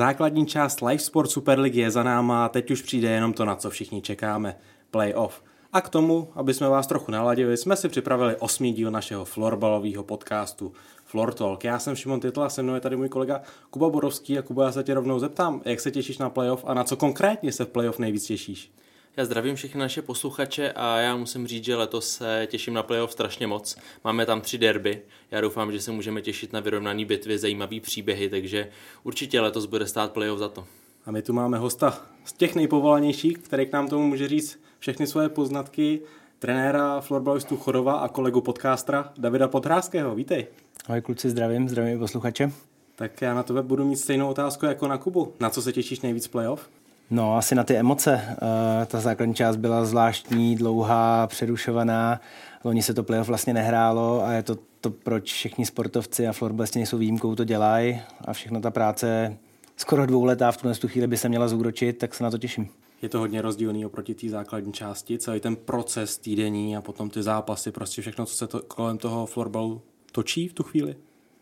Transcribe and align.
Základní 0.00 0.46
část 0.46 0.82
Live 0.82 0.98
Sport 0.98 1.30
Superligy 1.30 1.80
je 1.80 1.90
za 1.90 2.02
náma 2.02 2.44
a 2.44 2.48
teď 2.48 2.70
už 2.70 2.82
přijde 2.82 3.08
jenom 3.08 3.32
to, 3.32 3.44
na 3.44 3.56
co 3.56 3.70
všichni 3.70 4.02
čekáme. 4.02 4.56
Playoff. 4.90 5.42
A 5.72 5.80
k 5.80 5.88
tomu, 5.88 6.28
aby 6.34 6.54
jsme 6.54 6.68
vás 6.68 6.86
trochu 6.86 7.12
naladili, 7.12 7.56
jsme 7.56 7.76
si 7.76 7.88
připravili 7.88 8.36
osmý 8.36 8.72
díl 8.72 8.90
našeho 8.90 9.24
florbalového 9.24 10.02
podcastu 10.02 10.72
Floor 11.04 11.34
Talk. 11.34 11.64
Já 11.64 11.78
jsem 11.78 11.96
Šimon 11.96 12.20
Titla, 12.20 12.48
se 12.48 12.62
mnou 12.62 12.74
je 12.74 12.80
tady 12.80 12.96
můj 12.96 13.08
kolega 13.08 13.42
Kuba 13.70 13.88
Borovský 13.88 14.38
a 14.38 14.42
Kuba, 14.42 14.64
já 14.64 14.72
se 14.72 14.82
tě 14.82 14.94
rovnou 14.94 15.18
zeptám, 15.18 15.62
jak 15.64 15.80
se 15.80 15.90
těšíš 15.90 16.18
na 16.18 16.30
playoff 16.30 16.64
a 16.66 16.74
na 16.74 16.84
co 16.84 16.96
konkrétně 16.96 17.52
se 17.52 17.64
v 17.64 17.68
playoff 17.68 17.98
nejvíc 17.98 18.24
těšíš? 18.24 18.72
Já 19.16 19.24
zdravím 19.24 19.56
všechny 19.56 19.80
naše 19.80 20.02
posluchače 20.02 20.72
a 20.72 20.98
já 20.98 21.16
musím 21.16 21.46
říct, 21.46 21.64
že 21.64 21.76
letos 21.76 22.08
se 22.08 22.46
těším 22.50 22.74
na 22.74 22.82
playoff 22.82 23.12
strašně 23.12 23.46
moc. 23.46 23.76
Máme 24.04 24.26
tam 24.26 24.40
tři 24.40 24.58
derby. 24.58 25.02
Já 25.30 25.40
doufám, 25.40 25.72
že 25.72 25.80
se 25.80 25.90
můžeme 25.90 26.22
těšit 26.22 26.52
na 26.52 26.60
vyrovnaný 26.60 27.04
bitvy, 27.04 27.38
zajímavý 27.38 27.80
příběhy, 27.80 28.28
takže 28.28 28.68
určitě 29.02 29.40
letos 29.40 29.66
bude 29.66 29.86
stát 29.86 30.12
playoff 30.12 30.38
za 30.38 30.48
to. 30.48 30.66
A 31.06 31.10
my 31.10 31.22
tu 31.22 31.32
máme 31.32 31.58
hosta 31.58 32.06
z 32.24 32.32
těch 32.32 32.54
nejpovolanějších, 32.54 33.38
který 33.38 33.66
k 33.66 33.72
nám 33.72 33.88
tomu 33.88 34.06
může 34.06 34.28
říct 34.28 34.60
všechny 34.78 35.06
svoje 35.06 35.28
poznatky, 35.28 36.00
trenéra 36.38 37.00
florbalistu 37.00 37.56
Chodova 37.56 37.92
a 37.92 38.08
kolegu 38.08 38.40
podcastra 38.40 39.12
Davida 39.18 39.48
Podhrázkého. 39.48 40.14
Vítej. 40.14 40.46
Ahoj 40.86 41.00
kluci, 41.00 41.30
zdravím, 41.30 41.68
zdravím 41.68 41.98
posluchače. 41.98 42.52
Tak 42.96 43.22
já 43.22 43.34
na 43.34 43.42
tebe 43.42 43.62
budu 43.62 43.84
mít 43.84 43.96
stejnou 43.96 44.28
otázku 44.28 44.66
jako 44.66 44.88
na 44.88 44.98
Kubu. 44.98 45.34
Na 45.40 45.50
co 45.50 45.62
se 45.62 45.72
těšíš 45.72 46.00
nejvíc 46.00 46.28
playoff? 46.28 46.70
No, 47.10 47.36
asi 47.36 47.54
na 47.54 47.64
ty 47.64 47.76
emoce. 47.76 48.14
Uh, 48.14 48.86
ta 48.86 49.00
základní 49.00 49.34
část 49.34 49.56
byla 49.56 49.84
zvláštní, 49.84 50.56
dlouhá, 50.56 51.26
přerušovaná. 51.26 52.20
Loni 52.64 52.82
se 52.82 52.94
to 52.94 53.02
playoff 53.02 53.28
vlastně 53.28 53.54
nehrálo 53.54 54.24
a 54.24 54.32
je 54.32 54.42
to 54.42 54.56
to, 54.80 54.90
proč 54.90 55.32
všichni 55.32 55.66
sportovci 55.66 56.28
a 56.28 56.32
florbalisti 56.32 56.78
nejsou 56.78 56.98
výjimkou, 56.98 57.34
to 57.34 57.44
dělají 57.44 58.00
a 58.24 58.32
všechna 58.32 58.60
ta 58.60 58.70
práce 58.70 59.36
skoro 59.76 60.06
dvouletá 60.06 60.52
v 60.52 60.56
tuhle 60.56 60.74
chvíli 60.74 61.06
by 61.06 61.16
se 61.16 61.28
měla 61.28 61.48
zúročit, 61.48 61.98
tak 61.98 62.14
se 62.14 62.24
na 62.24 62.30
to 62.30 62.38
těším. 62.38 62.68
Je 63.02 63.08
to 63.08 63.18
hodně 63.18 63.42
rozdílný 63.42 63.86
oproti 63.86 64.14
té 64.14 64.28
základní 64.28 64.72
části, 64.72 65.18
celý 65.18 65.40
ten 65.40 65.56
proces 65.56 66.18
týdenní 66.18 66.76
a 66.76 66.80
potom 66.80 67.10
ty 67.10 67.22
zápasy, 67.22 67.72
prostě 67.72 68.02
všechno, 68.02 68.26
co 68.26 68.36
se 68.36 68.46
to 68.46 68.60
kolem 68.62 68.98
toho 68.98 69.26
florbalu 69.26 69.82
točí 70.12 70.48
v 70.48 70.52
tu 70.52 70.62
chvíli? 70.62 70.96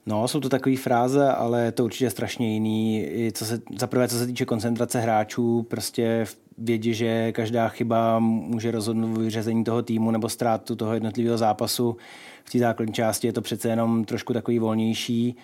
No, 0.09 0.29
jsou 0.29 0.41
to 0.41 0.49
takové 0.49 0.77
fráze, 0.77 1.33
ale 1.33 1.65
je 1.65 1.73
to 1.73 1.85
určitě 1.85 2.11
strašně 2.11 2.53
jiný. 2.53 3.03
I 3.03 3.33
co 3.33 3.45
se, 3.45 3.61
za 3.79 3.87
prvé, 3.87 4.09
co 4.09 4.19
se 4.19 4.27
týče 4.27 4.45
koncentrace 4.45 5.01
hráčů, 5.01 5.63
prostě 5.63 6.27
vědí, 6.59 6.95
že 6.95 7.33
každá 7.33 7.69
chyba 7.69 8.19
může 8.19 8.71
rozhodnout 8.71 9.19
vyřazení 9.19 9.65
toho 9.65 9.83
týmu 9.83 10.11
nebo 10.11 10.29
ztrátu 10.29 10.77
toho 10.77 10.95
jednotlivého 10.95 11.39
zápasu. 11.39 11.97
V 12.45 12.51
té 12.51 12.59
základní 12.59 12.95
části 12.95 13.27
je 13.27 13.33
to 13.33 13.41
přece 13.41 13.69
jenom 13.69 14.05
trošku 14.05 14.33
takový 14.33 14.59
volnější. 14.59 15.37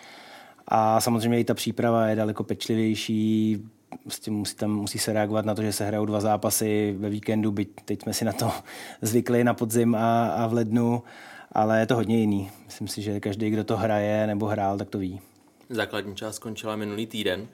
A 0.69 1.01
samozřejmě 1.01 1.41
i 1.41 1.45
ta 1.45 1.55
příprava 1.55 2.07
je 2.07 2.17
daleko 2.17 2.45
pečlivější, 2.45 3.59
prostě 4.03 4.31
musí, 4.31 4.57
tam, 4.57 4.71
musí 4.71 4.99
se 4.99 5.13
reagovat 5.13 5.45
na 5.45 5.55
to, 5.55 5.63
že 5.63 5.73
se 5.73 5.87
hrajou 5.87 6.07
dva 6.07 6.21
zápasy 6.21 6.95
ve 6.99 7.11
víkendu, 7.11 7.53
byť 7.53 7.69
teď 7.85 8.03
jsme 8.03 8.13
si 8.13 8.25
na 8.25 8.33
to 8.33 8.53
zvykli 9.03 9.45
na 9.45 9.55
podzim 9.55 9.95
a, 9.95 10.27
a 10.27 10.47
v 10.47 10.53
lednu 10.53 11.03
ale 11.55 11.81
je 11.81 11.87
to 11.87 11.95
hodně 11.95 12.21
jiný. 12.21 12.51
Myslím 12.67 12.89
si, 12.89 13.03
že 13.03 13.21
každý, 13.21 13.51
kdo 13.51 13.65
to 13.65 13.77
hraje 13.77 14.27
nebo 14.27 14.47
hrál, 14.47 14.79
tak 14.79 14.91
to 14.91 14.99
ví. 14.99 15.21
Základní 15.71 16.17
část 16.17 16.37
skončila 16.37 16.77
minulý 16.77 17.07
týden. 17.07 17.47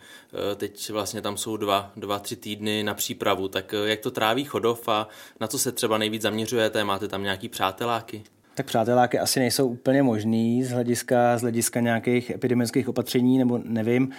E, 0.52 0.54
teď 0.54 0.90
vlastně 0.90 1.22
tam 1.22 1.36
jsou 1.36 1.56
dva, 1.56 1.92
dva, 1.96 2.18
tři 2.18 2.36
týdny 2.36 2.82
na 2.82 2.94
přípravu. 2.94 3.48
Tak 3.48 3.74
e, 3.74 3.88
jak 3.88 4.00
to 4.00 4.10
tráví 4.10 4.44
chodov 4.44 4.88
a 4.88 5.08
na 5.40 5.46
co 5.46 5.58
se 5.58 5.72
třeba 5.72 5.98
nejvíc 5.98 6.22
zaměřujete? 6.22 6.84
Máte 6.84 7.08
tam 7.08 7.22
nějaký 7.22 7.48
přáteláky? 7.48 8.22
Tak 8.54 8.66
přáteláky 8.66 9.18
asi 9.18 9.40
nejsou 9.40 9.68
úplně 9.68 10.02
možný 10.02 10.64
z 10.64 10.70
hlediska, 10.70 11.38
z 11.38 11.40
hlediska 11.40 11.80
nějakých 11.80 12.30
epidemických 12.30 12.88
opatření, 12.88 13.38
nebo 13.38 13.60
nevím. 13.64 14.12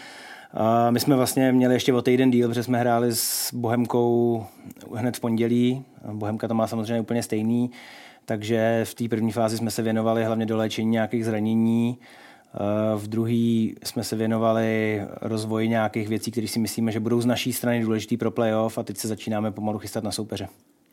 My 0.89 0.99
jsme 0.99 1.15
vlastně 1.15 1.51
měli 1.51 1.73
ještě 1.73 1.93
o 1.93 2.01
týden 2.01 2.31
díl, 2.31 2.47
protože 2.47 2.63
jsme 2.63 2.79
hráli 2.79 3.15
s 3.15 3.53
Bohemkou 3.53 4.45
hned 4.95 5.17
v 5.17 5.19
pondělí. 5.19 5.85
Bohemka 6.13 6.47
to 6.47 6.53
má 6.53 6.67
samozřejmě 6.67 7.01
úplně 7.01 7.23
stejný. 7.23 7.71
Takže 8.25 8.81
v 8.83 8.93
té 8.93 9.09
první 9.09 9.31
fázi 9.31 9.57
jsme 9.57 9.71
se 9.71 9.81
věnovali 9.81 10.25
hlavně 10.25 10.45
do 10.45 10.57
léčení 10.57 10.89
nějakých 10.89 11.25
zranění, 11.25 11.97
eh, 11.99 12.57
v 12.97 13.07
druhé 13.07 13.73
jsme 13.83 14.03
se 14.03 14.15
věnovali 14.15 15.01
rozvoji 15.21 15.69
nějakých 15.69 16.07
věcí, 16.07 16.31
které 16.31 16.47
si 16.47 16.59
myslíme, 16.59 16.91
že 16.91 16.99
budou 16.99 17.21
z 17.21 17.25
naší 17.25 17.53
strany 17.53 17.81
důležitý 17.81 18.17
pro 18.17 18.31
playoff 18.31 18.77
a 18.77 18.83
teď 18.83 18.97
se 18.97 19.07
začínáme 19.07 19.51
pomalu 19.51 19.79
chystat 19.79 20.03
na 20.03 20.11
soupeře. 20.11 20.47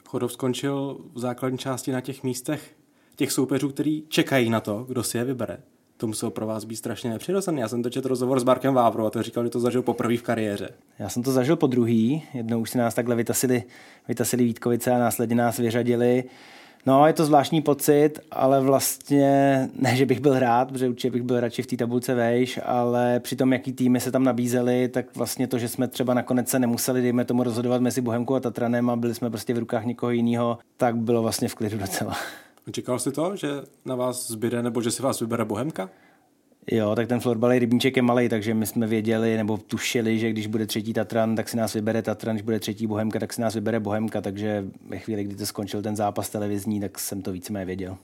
Chodov 0.08 0.32
skončil 0.32 0.98
v 1.14 1.18
základní 1.18 1.58
části 1.58 1.92
na 1.92 2.00
těch 2.00 2.22
místech 2.22 2.74
těch 3.16 3.32
soupeřů, 3.32 3.68
kteří 3.68 4.04
čekají 4.08 4.50
na 4.50 4.60
to, 4.60 4.84
kdo 4.88 5.02
si 5.02 5.18
je 5.18 5.24
vybere. 5.24 5.58
To 5.96 6.06
muselo 6.06 6.30
pro 6.30 6.46
vás 6.46 6.64
být 6.64 6.76
strašně 6.76 7.10
nepřirozené. 7.10 7.60
Já 7.60 7.68
jsem 7.68 7.82
to 7.82 7.90
četl 7.90 8.08
rozhovor 8.08 8.40
s 8.40 8.44
Markem 8.44 8.74
Vávrou 8.74 9.06
a 9.06 9.10
to 9.10 9.22
říkal, 9.22 9.44
že 9.44 9.50
to 9.50 9.60
zažil 9.60 9.82
poprvé 9.82 10.16
v 10.16 10.22
kariéře. 10.22 10.68
Já 10.98 11.08
jsem 11.08 11.22
to 11.22 11.32
zažil 11.32 11.56
po 11.56 11.66
druhý. 11.66 12.22
Jednou 12.34 12.60
už 12.60 12.70
si 12.70 12.78
nás 12.78 12.94
takhle 12.94 13.16
vytasili, 13.16 13.62
vytasili 14.08 14.44
Vítkovice 14.44 14.90
a 14.90 14.98
následně 14.98 15.36
nás 15.36 15.58
vyřadili. 15.58 16.24
No, 16.88 17.06
je 17.06 17.12
to 17.12 17.24
zvláštní 17.24 17.62
pocit, 17.62 18.10
ale 18.30 18.60
vlastně 18.60 19.68
ne, 19.74 19.96
že 19.96 20.06
bych 20.06 20.20
byl 20.20 20.38
rád, 20.38 20.68
protože 20.68 20.88
určitě 20.88 21.10
bych 21.10 21.22
byl 21.22 21.40
radši 21.40 21.62
v 21.62 21.66
té 21.66 21.76
tabulce 21.76 22.14
vejš, 22.14 22.60
ale 22.64 23.20
při 23.20 23.36
tom, 23.36 23.52
jaký 23.52 23.72
týmy 23.72 24.00
se 24.00 24.12
tam 24.12 24.24
nabízely, 24.24 24.88
tak 24.88 25.16
vlastně 25.16 25.46
to, 25.46 25.58
že 25.58 25.68
jsme 25.68 25.88
třeba 25.88 26.14
nakonec 26.14 26.48
se 26.48 26.58
nemuseli, 26.58 27.02
dejme 27.02 27.24
tomu, 27.24 27.42
rozhodovat 27.42 27.82
mezi 27.82 28.00
Bohemkou 28.00 28.34
a 28.34 28.40
Tatranem 28.40 28.90
a 28.90 28.96
byli 28.96 29.14
jsme 29.14 29.30
prostě 29.30 29.54
v 29.54 29.58
rukách 29.58 29.84
někoho 29.84 30.10
jiného, 30.10 30.58
tak 30.76 30.96
bylo 30.96 31.22
vlastně 31.22 31.48
v 31.48 31.54
klidu 31.54 31.78
docela. 31.78 32.16
Čekal 32.72 32.98
jsi 32.98 33.12
to, 33.12 33.36
že 33.36 33.48
na 33.84 33.94
vás 33.94 34.28
zbyde 34.30 34.62
nebo 34.62 34.82
že 34.82 34.90
si 34.90 35.02
vás 35.02 35.20
vybere 35.20 35.44
Bohemka? 35.44 35.90
Jo, 36.70 36.94
tak 36.94 37.08
ten 37.08 37.20
florbalový 37.20 37.58
rybníček 37.58 37.96
je 37.96 38.02
malý, 38.02 38.28
takže 38.28 38.54
my 38.54 38.66
jsme 38.66 38.86
věděli 38.86 39.36
nebo 39.36 39.56
tušili, 39.56 40.18
že 40.18 40.30
když 40.30 40.46
bude 40.46 40.66
třetí 40.66 40.92
Tatran, 40.92 41.36
tak 41.36 41.48
si 41.48 41.56
nás 41.56 41.74
vybere 41.74 42.02
Tatran, 42.02 42.36
když 42.36 42.44
bude 42.44 42.60
třetí 42.60 42.86
Bohemka, 42.86 43.18
tak 43.18 43.32
si 43.32 43.40
nás 43.40 43.54
vybere 43.54 43.80
Bohemka, 43.80 44.20
takže 44.20 44.64
ve 44.88 44.98
chvíli, 44.98 45.24
kdy 45.24 45.34
to 45.34 45.46
skončil 45.46 45.82
ten 45.82 45.96
zápas 45.96 46.28
televizní, 46.28 46.80
tak 46.80 46.98
jsem 46.98 47.22
to 47.22 47.32
víceméně 47.32 47.64
věděl 47.64 47.96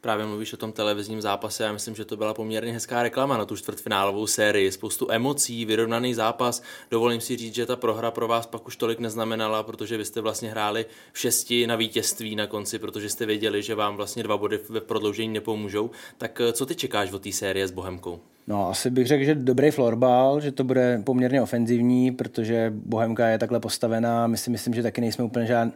právě 0.00 0.26
mluvíš 0.26 0.52
o 0.52 0.56
tom 0.56 0.72
televizním 0.72 1.20
zápase. 1.20 1.64
Já 1.64 1.72
myslím, 1.72 1.94
že 1.94 2.04
to 2.04 2.16
byla 2.16 2.34
poměrně 2.34 2.72
hezká 2.72 3.02
reklama 3.02 3.36
na 3.36 3.44
tu 3.44 3.56
čtvrtfinálovou 3.56 4.26
sérii. 4.26 4.72
Spoustu 4.72 5.10
emocí, 5.10 5.64
vyrovnaný 5.64 6.14
zápas. 6.14 6.62
Dovolím 6.90 7.20
si 7.20 7.36
říct, 7.36 7.54
že 7.54 7.66
ta 7.66 7.76
prohra 7.76 8.10
pro 8.10 8.28
vás 8.28 8.46
pak 8.46 8.66
už 8.66 8.76
tolik 8.76 8.98
neznamenala, 8.98 9.62
protože 9.62 9.96
vy 9.96 10.04
jste 10.04 10.20
vlastně 10.20 10.50
hráli 10.50 10.86
v 11.12 11.18
šesti 11.18 11.66
na 11.66 11.76
vítězství 11.76 12.36
na 12.36 12.46
konci, 12.46 12.78
protože 12.78 13.08
jste 13.08 13.26
věděli, 13.26 13.62
že 13.62 13.74
vám 13.74 13.96
vlastně 13.96 14.22
dva 14.22 14.36
body 14.36 14.60
ve 14.68 14.80
prodloužení 14.80 15.32
nepomůžou. 15.32 15.90
Tak 16.18 16.40
eh, 16.40 16.52
co 16.52 16.66
ty 16.66 16.74
čekáš 16.74 17.12
od 17.12 17.22
té 17.22 17.32
série 17.32 17.68
s 17.68 17.70
Bohemkou? 17.70 18.20
No, 18.46 18.68
asi 18.68 18.90
bych 18.90 19.06
řekl, 19.06 19.24
že 19.24 19.34
dobrý 19.34 19.70
florbal, 19.70 20.40
že 20.40 20.52
to 20.52 20.64
bude 20.64 21.02
poměrně 21.06 21.42
ofenzivní, 21.42 22.12
protože 22.12 22.72
Bohemka 22.74 23.28
je 23.28 23.38
takhle 23.38 23.60
postavená. 23.60 24.26
My 24.26 24.36
si 24.36 24.50
myslím, 24.50 24.74
že 24.74 24.82
taky 24.82 25.00
nejsme 25.00 25.24
úplně 25.24 25.46
žádný 25.46 25.72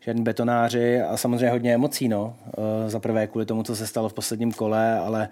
žádní 0.00 0.22
betonáři 0.22 1.00
a 1.00 1.16
samozřejmě 1.16 1.50
hodně 1.50 1.74
emocí. 1.74 2.08
No. 2.08 2.36
Eh, 2.46 2.90
za 2.90 3.00
prvé 3.00 3.26
kvůli 3.26 3.46
tomu, 3.46 3.62
co 3.62 3.76
se 3.76 3.86
stalo 3.86 4.08
v 4.08 4.14
posledním 4.14 4.52
kole, 4.52 4.98
ale 4.98 5.28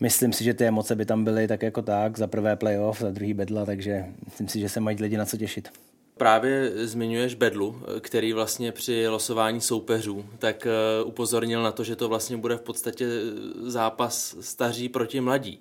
myslím 0.00 0.32
si, 0.32 0.44
že 0.44 0.54
ty 0.54 0.64
emoce 0.64 0.94
by 0.94 1.04
tam 1.06 1.24
byly 1.24 1.48
tak 1.48 1.62
jako 1.62 1.82
tak. 1.82 2.18
Za 2.18 2.26
prvé 2.26 2.56
playoff, 2.56 3.00
za 3.00 3.10
druhý 3.10 3.34
bedla, 3.34 3.64
takže 3.64 4.04
myslím 4.24 4.48
si, 4.48 4.60
že 4.60 4.68
se 4.68 4.80
mají 4.80 4.96
lidi 5.00 5.16
na 5.16 5.24
co 5.24 5.36
těšit. 5.36 5.68
Právě 6.18 6.70
zmiňuješ 6.86 7.34
Bedlu, 7.34 7.82
který 8.00 8.32
vlastně 8.32 8.72
při 8.72 9.08
losování 9.08 9.60
soupeřů 9.60 10.24
tak 10.38 10.66
eh, 10.66 11.04
upozornil 11.04 11.62
na 11.62 11.72
to, 11.72 11.84
že 11.84 11.96
to 11.96 12.08
vlastně 12.08 12.36
bude 12.36 12.56
v 12.56 12.60
podstatě 12.60 13.06
zápas 13.62 14.36
staří 14.40 14.88
proti 14.88 15.20
mladí. 15.20 15.60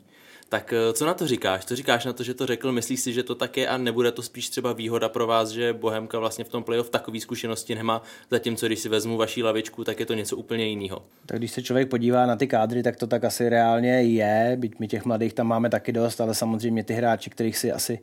Tak 0.56 0.74
eh, 0.74 0.94
co 0.94 1.06
na 1.06 1.13
to 1.13 1.28
říkáš? 1.28 1.66
Co 1.66 1.75
říkáš 1.75 2.06
na 2.06 2.13
to, 2.13 2.24
že 2.24 2.34
to 2.34 2.46
řekl? 2.46 2.72
Myslíš 2.72 3.00
si, 3.00 3.13
že 3.13 3.24
to 3.24 3.36
tak 3.36 3.57
je 3.57 3.68
a 3.68 3.78
nebude 3.78 4.12
to 4.12 4.22
spíš 4.22 4.50
třeba 4.50 4.74
výhoda 4.74 5.10
pro 5.10 5.28
vás, 5.28 5.50
že 5.50 5.74
Bohemka 5.74 6.19
vlastně 6.19 6.46
v 6.46 6.50
tom 6.50 6.63
playoff 6.63 6.90
takové 6.90 7.19
zkušenosti 7.19 7.75
nemá, 7.75 8.02
zatímco 8.31 8.66
když 8.66 8.80
si 8.80 8.90
vezmu 8.90 9.18
vaší 9.18 9.44
lavičku, 9.44 9.84
tak 9.84 10.00
je 10.00 10.06
to 10.06 10.13
něco 10.13 10.38
úplně 10.38 10.66
jiného. 10.66 11.02
Tak 11.25 11.38
když 11.38 11.52
se 11.52 11.62
člověk 11.62 11.90
podívá 11.90 12.25
na 12.25 12.36
ty 12.36 12.48
kádry, 12.48 12.84
tak 12.84 12.96
to 12.96 13.07
tak 13.07 13.24
asi 13.24 13.50
reálně 13.50 14.02
je, 14.02 14.57
byť 14.60 14.80
my 14.80 14.88
těch 14.88 15.06
mladých 15.06 15.34
tam 15.34 15.48
máme 15.48 15.69
taky 15.69 15.92
dost, 15.92 16.22
ale 16.22 16.36
samozřejmě 16.36 16.84
ty 16.84 16.94
hráči, 16.94 17.30
kterých 17.30 17.58
si 17.58 17.72
asi 17.72 18.00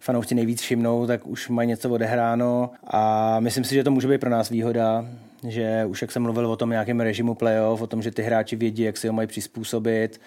fanoušci 0.00 0.34
nejvíc 0.34 0.60
všimnou, 0.60 1.06
tak 1.06 1.26
už 1.26 1.48
mají 1.48 1.68
něco 1.68 1.90
odehráno 1.90 2.70
a 2.86 3.40
myslím 3.40 3.64
si, 3.64 3.74
že 3.74 3.84
to 3.84 3.90
může 3.90 4.08
být 4.08 4.20
pro 4.20 4.30
nás 4.30 4.50
výhoda, 4.50 5.04
že 5.48 5.84
už 5.88 6.02
jak 6.02 6.12
jsem 6.12 6.22
mluvil 6.22 6.46
o 6.46 6.56
tom 6.56 6.70
nějakém 6.70 7.00
režimu 7.00 7.34
playoff, 7.34 7.82
o 7.82 7.86
tom, 7.86 8.02
že 8.02 8.10
ty 8.10 8.22
hráči 8.22 8.56
vědí, 8.56 8.82
jak 8.82 8.96
si 8.96 9.06
ho 9.06 9.12
mají 9.12 9.28
přizpůsobit, 9.28 10.20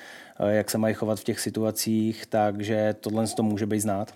jak 0.46 0.70
se 0.70 0.78
mají 0.78 0.94
chovat 0.94 1.20
v 1.20 1.24
těch 1.24 1.40
situacích, 1.40 2.26
takže 2.26 2.96
tohle 3.00 3.28
to 3.28 3.44
může 3.44 3.66
být 3.66 3.80
znát. 3.80 4.14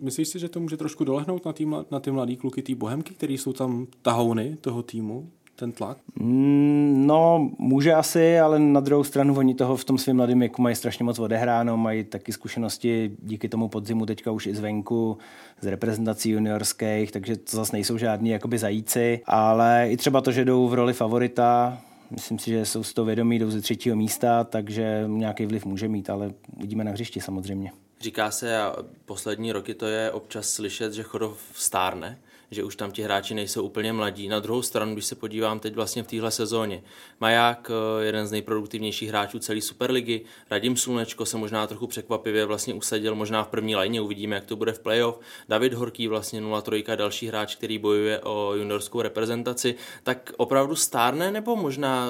Myslíš 0.00 0.28
si, 0.28 0.38
že 0.38 0.48
to 0.48 0.60
může 0.60 0.76
trošku 0.76 1.04
dolehnout 1.04 1.44
na 1.44 1.52
ty, 1.52 1.66
na 1.90 2.00
ty 2.00 2.10
mladý 2.10 2.36
kluky, 2.36 2.62
ty 2.62 2.74
bohemky, 2.74 3.14
který 3.14 3.38
jsou 3.38 3.52
tam 3.52 3.86
tahouny 4.02 4.56
toho 4.60 4.82
týmu? 4.82 5.28
ten 5.56 5.72
tlak? 5.72 5.98
Mm, 6.20 7.04
no, 7.06 7.50
může 7.58 7.94
asi, 7.94 8.38
ale 8.38 8.58
na 8.58 8.80
druhou 8.80 9.04
stranu 9.04 9.36
oni 9.36 9.54
toho 9.54 9.76
v 9.76 9.84
tom 9.84 9.98
svém 9.98 10.16
mladém 10.16 10.40
věku 10.40 10.62
mají 10.62 10.76
strašně 10.76 11.04
moc 11.04 11.18
odehráno, 11.18 11.76
mají 11.76 12.04
taky 12.04 12.32
zkušenosti 12.32 13.16
díky 13.22 13.48
tomu 13.48 13.68
podzimu 13.68 14.06
teďka 14.06 14.30
už 14.30 14.46
i 14.46 14.54
zvenku, 14.54 15.18
z 15.60 15.66
reprezentací 15.66 16.30
juniorských, 16.30 17.12
takže 17.12 17.36
to 17.36 17.56
zase 17.56 17.72
nejsou 17.72 17.98
žádní 17.98 18.30
jakoby 18.30 18.58
zajíci, 18.58 19.20
ale 19.26 19.86
i 19.90 19.96
třeba 19.96 20.20
to, 20.20 20.32
že 20.32 20.44
jdou 20.44 20.68
v 20.68 20.74
roli 20.74 20.92
favorita, 20.92 21.78
Myslím 22.14 22.38
si, 22.38 22.50
že 22.50 22.66
jsou 22.66 22.82
z 22.82 22.94
toho 22.94 23.04
vědomí, 23.06 23.38
jdou 23.38 23.50
ze 23.50 23.60
třetího 23.60 23.96
místa, 23.96 24.44
takže 24.44 25.04
nějaký 25.06 25.46
vliv 25.46 25.64
může 25.64 25.88
mít, 25.88 26.10
ale 26.10 26.34
uvidíme 26.56 26.84
na 26.84 26.92
hřišti 26.92 27.20
samozřejmě. 27.20 27.72
Říká 28.00 28.30
se, 28.30 28.58
a 28.58 28.76
poslední 29.04 29.52
roky 29.52 29.74
to 29.74 29.86
je 29.86 30.10
občas 30.10 30.48
slyšet, 30.48 30.92
že 30.92 31.02
Chodov 31.02 31.38
stárne, 31.54 32.18
že 32.54 32.64
už 32.64 32.76
tam 32.76 32.90
ti 32.90 33.02
hráči 33.02 33.34
nejsou 33.34 33.62
úplně 33.62 33.92
mladí. 33.92 34.28
Na 34.28 34.40
druhou 34.40 34.62
stranu, 34.62 34.92
když 34.92 35.04
se 35.04 35.14
podívám 35.14 35.60
teď 35.60 35.74
vlastně 35.74 36.02
v 36.02 36.06
téhle 36.06 36.30
sezóně, 36.30 36.82
Maják, 37.20 37.70
eh, 37.70 38.04
jeden 38.04 38.26
z 38.26 38.32
nejproduktivnějších 38.32 39.08
hráčů 39.08 39.38
celé 39.38 39.60
Superligy, 39.60 40.20
Radim 40.50 40.76
Slunečko 40.76 41.26
se 41.26 41.36
možná 41.36 41.66
trochu 41.66 41.86
překvapivě 41.86 42.44
vlastně 42.44 42.74
usadil 42.74 43.14
možná 43.14 43.44
v 43.44 43.48
první 43.48 43.76
lajně, 43.76 44.00
uvidíme, 44.00 44.34
jak 44.34 44.44
to 44.44 44.56
bude 44.56 44.72
v 44.72 44.78
playoff. 44.78 45.20
David 45.48 45.74
Horký 45.74 46.08
vlastně 46.08 46.40
0-3, 46.40 46.96
další 46.96 47.26
hráč, 47.26 47.56
který 47.56 47.78
bojuje 47.78 48.20
o 48.20 48.54
juniorskou 48.54 49.02
reprezentaci, 49.02 49.74
tak 50.02 50.32
opravdu 50.36 50.76
stárne 50.76 51.30
nebo 51.30 51.56
možná 51.56 52.08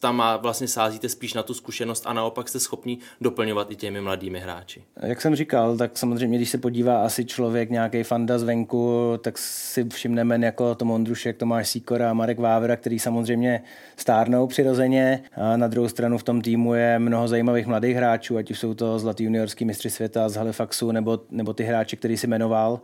tam 0.00 0.22
vlastně 0.40 0.68
sázíte 0.68 1.08
spíš 1.08 1.34
na 1.34 1.42
tu 1.42 1.54
zkušenost 1.54 2.02
a 2.06 2.12
naopak 2.12 2.48
jste 2.48 2.60
schopni 2.60 2.98
doplňovat 3.20 3.70
i 3.70 3.76
těmi 3.76 4.00
mladými 4.00 4.40
hráči? 4.40 4.84
Jak 5.02 5.20
jsem 5.20 5.36
říkal, 5.36 5.76
tak 5.76 5.98
samozřejmě, 5.98 6.38
když 6.38 6.50
se 6.50 6.58
podívá 6.58 7.04
asi 7.04 7.24
člověk 7.24 7.70
nějaký 7.70 8.02
fanda 8.02 8.38
zvenku, 8.38 9.12
tak 9.22 9.38
si 9.54 9.84
všimneme 9.84 10.38
jako 10.46 10.74
Tom 10.74 10.90
Ondrušek, 10.90 11.36
Tomáš 11.36 11.68
Sýkora 11.68 12.10
a 12.10 12.14
Marek 12.14 12.38
Vávera, 12.38 12.76
který 12.76 12.98
samozřejmě 12.98 13.62
stárnou 13.96 14.46
přirozeně. 14.46 15.22
A 15.36 15.56
na 15.56 15.68
druhou 15.68 15.88
stranu 15.88 16.18
v 16.18 16.22
tom 16.22 16.40
týmu 16.40 16.74
je 16.74 16.98
mnoho 16.98 17.28
zajímavých 17.28 17.66
mladých 17.66 17.96
hráčů, 17.96 18.36
ať 18.36 18.50
už 18.50 18.58
jsou 18.58 18.74
to 18.74 18.98
zlatý 18.98 19.24
juniorský 19.24 19.64
mistři 19.64 19.90
světa 19.90 20.28
z 20.28 20.36
Halifaxu 20.36 20.92
nebo, 20.92 21.20
nebo 21.30 21.52
ty 21.52 21.64
hráči, 21.64 21.96
který 21.96 22.16
si 22.16 22.26
jmenoval. 22.26 22.80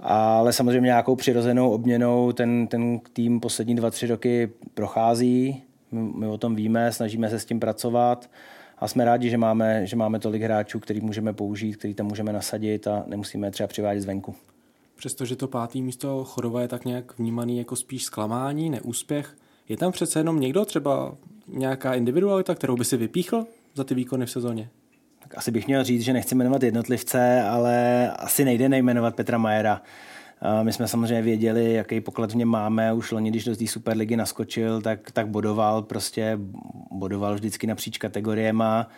Ale 0.00 0.52
samozřejmě 0.52 0.86
nějakou 0.86 1.16
přirozenou 1.16 1.70
obměnou 1.70 2.32
ten, 2.32 2.66
ten 2.66 3.00
tým 3.12 3.40
poslední 3.40 3.74
dva, 3.74 3.90
tři 3.90 4.06
roky 4.06 4.50
prochází. 4.74 5.62
My, 5.92 6.00
my 6.00 6.26
o 6.26 6.38
tom 6.38 6.54
víme, 6.54 6.92
snažíme 6.92 7.30
se 7.30 7.38
s 7.38 7.44
tím 7.44 7.60
pracovat 7.60 8.30
a 8.78 8.88
jsme 8.88 9.04
rádi, 9.04 9.30
že 9.30 9.38
máme, 9.38 9.86
že 9.86 9.96
máme 9.96 10.18
tolik 10.18 10.42
hráčů, 10.42 10.80
který 10.80 11.00
můžeme 11.00 11.32
použít, 11.32 11.76
který 11.76 11.94
tam 11.94 12.06
můžeme 12.06 12.32
nasadit 12.32 12.86
a 12.86 13.04
nemusíme 13.06 13.50
třeba 13.50 13.66
přivádět 13.66 14.02
zvenku 14.02 14.34
přestože 15.02 15.36
to 15.36 15.48
pátý 15.48 15.82
místo 15.82 16.24
Chodova 16.24 16.60
je 16.60 16.68
tak 16.68 16.84
nějak 16.84 17.18
vnímaný 17.18 17.58
jako 17.58 17.76
spíš 17.76 18.04
zklamání, 18.04 18.70
neúspěch, 18.70 19.36
je 19.68 19.76
tam 19.76 19.92
přece 19.92 20.20
jenom 20.20 20.40
někdo, 20.40 20.64
třeba 20.64 21.14
nějaká 21.48 21.94
individualita, 21.94 22.54
kterou 22.54 22.76
by 22.76 22.84
si 22.84 22.96
vypíchl 22.96 23.46
za 23.74 23.84
ty 23.84 23.94
výkony 23.94 24.26
v 24.26 24.30
sezóně? 24.30 24.68
Tak 25.22 25.38
asi 25.38 25.50
bych 25.50 25.66
měl 25.66 25.84
říct, 25.84 26.02
že 26.02 26.12
nechci 26.12 26.34
jmenovat 26.34 26.62
jednotlivce, 26.62 27.42
ale 27.42 28.10
asi 28.10 28.44
nejde 28.44 28.68
nejmenovat 28.68 29.16
Petra 29.16 29.38
Majera. 29.38 29.82
My 30.62 30.72
jsme 30.72 30.88
samozřejmě 30.88 31.22
věděli, 31.22 31.72
jaký 31.72 32.00
poklad 32.00 32.32
v 32.32 32.36
něm 32.36 32.48
máme. 32.48 32.92
Už 32.92 33.12
loni, 33.12 33.30
když 33.30 33.44
do 33.44 33.56
té 33.56 33.66
Superligy 33.66 34.16
naskočil, 34.16 34.82
tak, 34.82 35.10
tak 35.10 35.28
bodoval, 35.28 35.82
prostě 35.82 36.38
bodoval 36.90 37.34
vždycky 37.34 37.66
napříč 37.66 37.98
kategoriema 37.98 38.88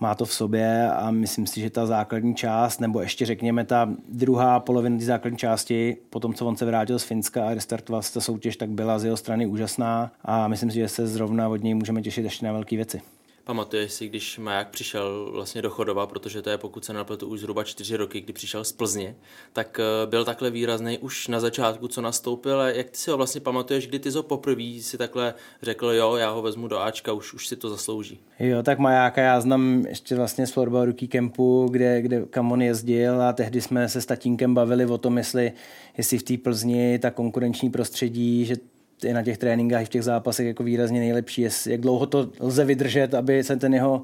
má 0.00 0.14
to 0.14 0.24
v 0.24 0.34
sobě 0.34 0.90
a 0.90 1.10
myslím 1.10 1.46
si, 1.46 1.60
že 1.60 1.70
ta 1.70 1.86
základní 1.86 2.34
část, 2.34 2.80
nebo 2.80 3.00
ještě 3.00 3.26
řekněme 3.26 3.64
ta 3.64 3.90
druhá 4.08 4.60
polovina 4.60 4.98
té 4.98 5.04
základní 5.04 5.38
části, 5.38 5.96
po 6.10 6.20
tom, 6.20 6.34
co 6.34 6.46
on 6.46 6.56
se 6.56 6.64
vrátil 6.64 6.98
z 6.98 7.04
Finska 7.04 7.48
a 7.48 7.54
restartoval 7.54 8.02
se 8.02 8.14
ta 8.14 8.20
soutěž, 8.20 8.56
tak 8.56 8.70
byla 8.70 8.98
z 8.98 9.04
jeho 9.04 9.16
strany 9.16 9.46
úžasná 9.46 10.12
a 10.22 10.48
myslím 10.48 10.70
si, 10.70 10.76
že 10.76 10.88
se 10.88 11.06
zrovna 11.06 11.48
od 11.48 11.62
něj 11.62 11.74
můžeme 11.74 12.02
těšit 12.02 12.24
ještě 12.24 12.46
na 12.46 12.52
velké 12.52 12.76
věci. 12.76 13.00
Pamatuješ 13.48 13.92
si, 13.92 14.08
když 14.08 14.38
Maják 14.38 14.68
přišel 14.68 15.30
vlastně 15.32 15.62
do 15.62 15.70
Chodova, 15.70 16.06
protože 16.06 16.42
to 16.42 16.50
je, 16.50 16.58
pokud 16.58 16.84
se 16.84 16.92
napletu, 16.92 17.26
už 17.26 17.40
zhruba 17.40 17.64
čtyři 17.64 17.96
roky, 17.96 18.20
kdy 18.20 18.32
přišel 18.32 18.64
z 18.64 18.72
Plzně, 18.72 19.16
tak 19.52 19.80
eh, 19.80 20.06
byl 20.06 20.24
takhle 20.24 20.50
výrazný 20.50 20.98
už 20.98 21.28
na 21.28 21.40
začátku, 21.40 21.88
co 21.88 22.00
nastoupil. 22.00 22.60
A 22.60 22.68
jak 22.68 22.90
ty 22.90 22.96
si 22.96 23.10
ho 23.10 23.16
vlastně 23.16 23.40
pamatuješ, 23.40 23.86
kdy 23.86 23.98
ty 23.98 24.10
ho 24.10 24.22
poprvé 24.22 24.80
si 24.80 24.98
takhle 24.98 25.34
řekl, 25.62 25.86
jo, 25.86 26.16
já 26.16 26.30
ho 26.30 26.42
vezmu 26.42 26.68
do 26.68 26.80
Ačka, 26.80 27.12
už, 27.12 27.34
už 27.34 27.46
si 27.46 27.56
to 27.56 27.70
zaslouží? 27.70 28.20
Jo, 28.38 28.62
tak 28.62 28.78
Majáka 28.78 29.20
já 29.20 29.40
znám 29.40 29.84
ještě 29.88 30.14
vlastně 30.14 30.46
z 30.46 30.52
Florbal 30.52 30.84
Rookie 30.84 31.08
Campu, 31.08 31.68
kde, 31.70 32.02
kde 32.02 32.26
kam 32.30 32.52
on 32.52 32.62
jezdil 32.62 33.22
a 33.22 33.32
tehdy 33.32 33.60
jsme 33.60 33.88
se 33.88 34.00
s 34.00 34.06
tatínkem 34.06 34.54
bavili 34.54 34.86
o 34.86 34.98
tom, 34.98 35.18
jestli, 35.18 35.52
jestli 35.96 36.18
v 36.18 36.22
té 36.22 36.36
Plzni 36.36 36.98
ta 36.98 37.10
konkurenční 37.10 37.70
prostředí, 37.70 38.44
že 38.44 38.56
je 39.04 39.14
na 39.14 39.22
těch 39.22 39.38
tréninkách 39.38 39.82
i 39.82 39.84
v 39.84 39.88
těch 39.88 40.02
zápasech 40.02 40.46
jako 40.46 40.62
výrazně 40.62 41.00
nejlepší. 41.00 41.46
Jak 41.66 41.80
dlouho 41.80 42.06
to 42.06 42.30
lze 42.40 42.64
vydržet, 42.64 43.14
aby 43.14 43.44
se 43.44 43.56
ten 43.56 43.74
jeho 43.74 44.02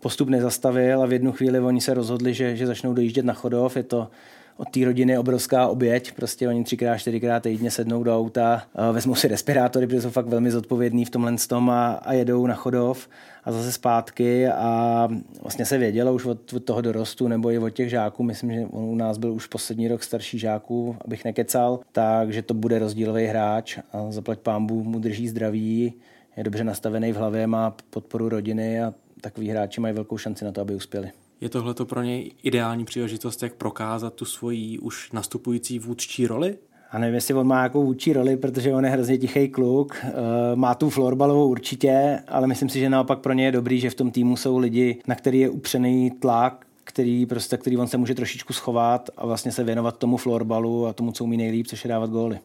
postup 0.00 0.28
nezastavil 0.28 1.02
a 1.02 1.06
v 1.06 1.12
jednu 1.12 1.32
chvíli 1.32 1.60
oni 1.60 1.80
se 1.80 1.94
rozhodli, 1.94 2.34
že, 2.34 2.56
že 2.56 2.66
začnou 2.66 2.94
dojíždět 2.94 3.24
na 3.24 3.34
Chodov. 3.34 3.76
Je 3.76 3.82
to 3.82 4.08
od 4.56 4.68
té 4.68 4.84
rodiny 4.84 5.18
obrovská 5.18 5.66
oběť. 5.66 6.12
Prostě 6.12 6.48
oni 6.48 6.64
třikrát, 6.64 6.98
čtyřikrát 6.98 7.42
týdně 7.42 7.70
sednou 7.70 8.02
do 8.02 8.16
auta, 8.16 8.62
vezmou 8.92 9.14
si 9.14 9.28
respirátory, 9.28 9.86
protože 9.86 10.00
jsou 10.00 10.10
fakt 10.10 10.26
velmi 10.26 10.50
zodpovědní 10.50 11.04
v 11.04 11.10
tomhle 11.10 11.36
tom 11.48 11.70
a, 11.70 11.92
a 11.92 12.12
jedou 12.12 12.46
na 12.46 12.54
chodov 12.54 13.08
a 13.44 13.52
zase 13.52 13.72
zpátky 13.72 14.48
a 14.48 15.08
vlastně 15.42 15.64
se 15.64 15.78
vědělo 15.78 16.14
už 16.14 16.24
od, 16.24 16.52
od 16.52 16.64
toho 16.64 16.80
dorostu 16.80 17.28
nebo 17.28 17.50
i 17.50 17.58
od 17.58 17.70
těch 17.70 17.90
žáků, 17.90 18.22
myslím, 18.22 18.52
že 18.52 18.66
on 18.70 18.84
u 18.84 18.94
nás 18.94 19.18
byl 19.18 19.32
už 19.32 19.46
poslední 19.46 19.88
rok 19.88 20.02
starší 20.02 20.38
žáků, 20.38 20.96
abych 21.04 21.24
nekecal, 21.24 21.80
takže 21.92 22.42
to 22.42 22.54
bude 22.54 22.78
rozdílový 22.78 23.24
hráč 23.24 23.78
a 23.92 24.10
zaplať 24.10 24.38
pámbu 24.38 24.84
mu 24.84 24.98
drží 24.98 25.28
zdraví, 25.28 25.94
je 26.36 26.44
dobře 26.44 26.64
nastavený 26.64 27.12
v 27.12 27.16
hlavě, 27.16 27.46
má 27.46 27.76
podporu 27.90 28.28
rodiny 28.28 28.82
a 28.82 28.94
takový 29.20 29.50
hráči 29.50 29.80
mají 29.80 29.94
velkou 29.94 30.18
šanci 30.18 30.44
na 30.44 30.52
to, 30.52 30.60
aby 30.60 30.74
uspěli. 30.74 31.23
Je 31.44 31.50
tohle 31.50 31.74
to 31.74 31.86
pro 31.86 32.02
něj 32.02 32.30
ideální 32.42 32.84
příležitost, 32.84 33.42
jak 33.42 33.54
prokázat 33.54 34.14
tu 34.14 34.24
svoji 34.24 34.78
už 34.78 35.12
nastupující 35.12 35.78
vůdčí 35.78 36.26
roli? 36.26 36.58
A 36.90 36.98
nevím, 36.98 37.14
jestli 37.14 37.34
on 37.34 37.46
má 37.46 37.54
nějakou 37.54 37.84
vůči 37.84 38.12
roli, 38.12 38.36
protože 38.36 38.72
on 38.72 38.84
je 38.84 38.90
hrozně 38.90 39.18
tichý 39.18 39.48
kluk. 39.48 39.96
Eh, 40.02 40.12
má 40.54 40.74
tu 40.74 40.90
florbalovou 40.90 41.48
určitě, 41.48 42.22
ale 42.28 42.46
myslím 42.46 42.68
si, 42.68 42.78
že 42.78 42.90
naopak 42.90 43.18
pro 43.18 43.32
ně 43.32 43.44
je 43.44 43.52
dobrý, 43.52 43.80
že 43.80 43.90
v 43.90 43.94
tom 43.94 44.10
týmu 44.10 44.36
jsou 44.36 44.58
lidi, 44.58 45.02
na 45.06 45.14
který 45.14 45.40
je 45.40 45.50
upřený 45.50 46.10
tlak, 46.10 46.66
který, 46.84 47.26
prostě, 47.26 47.56
který 47.56 47.76
on 47.76 47.88
se 47.88 47.96
může 47.96 48.14
trošičku 48.14 48.52
schovat 48.52 49.10
a 49.16 49.26
vlastně 49.26 49.52
se 49.52 49.64
věnovat 49.64 49.98
tomu 49.98 50.16
florbalu 50.16 50.86
a 50.86 50.92
tomu, 50.92 51.12
co 51.12 51.24
umí 51.24 51.36
nejlíp, 51.36 51.66
což 51.66 51.84
je 51.84 51.88
dávat 51.88 52.10
góly. 52.10 52.38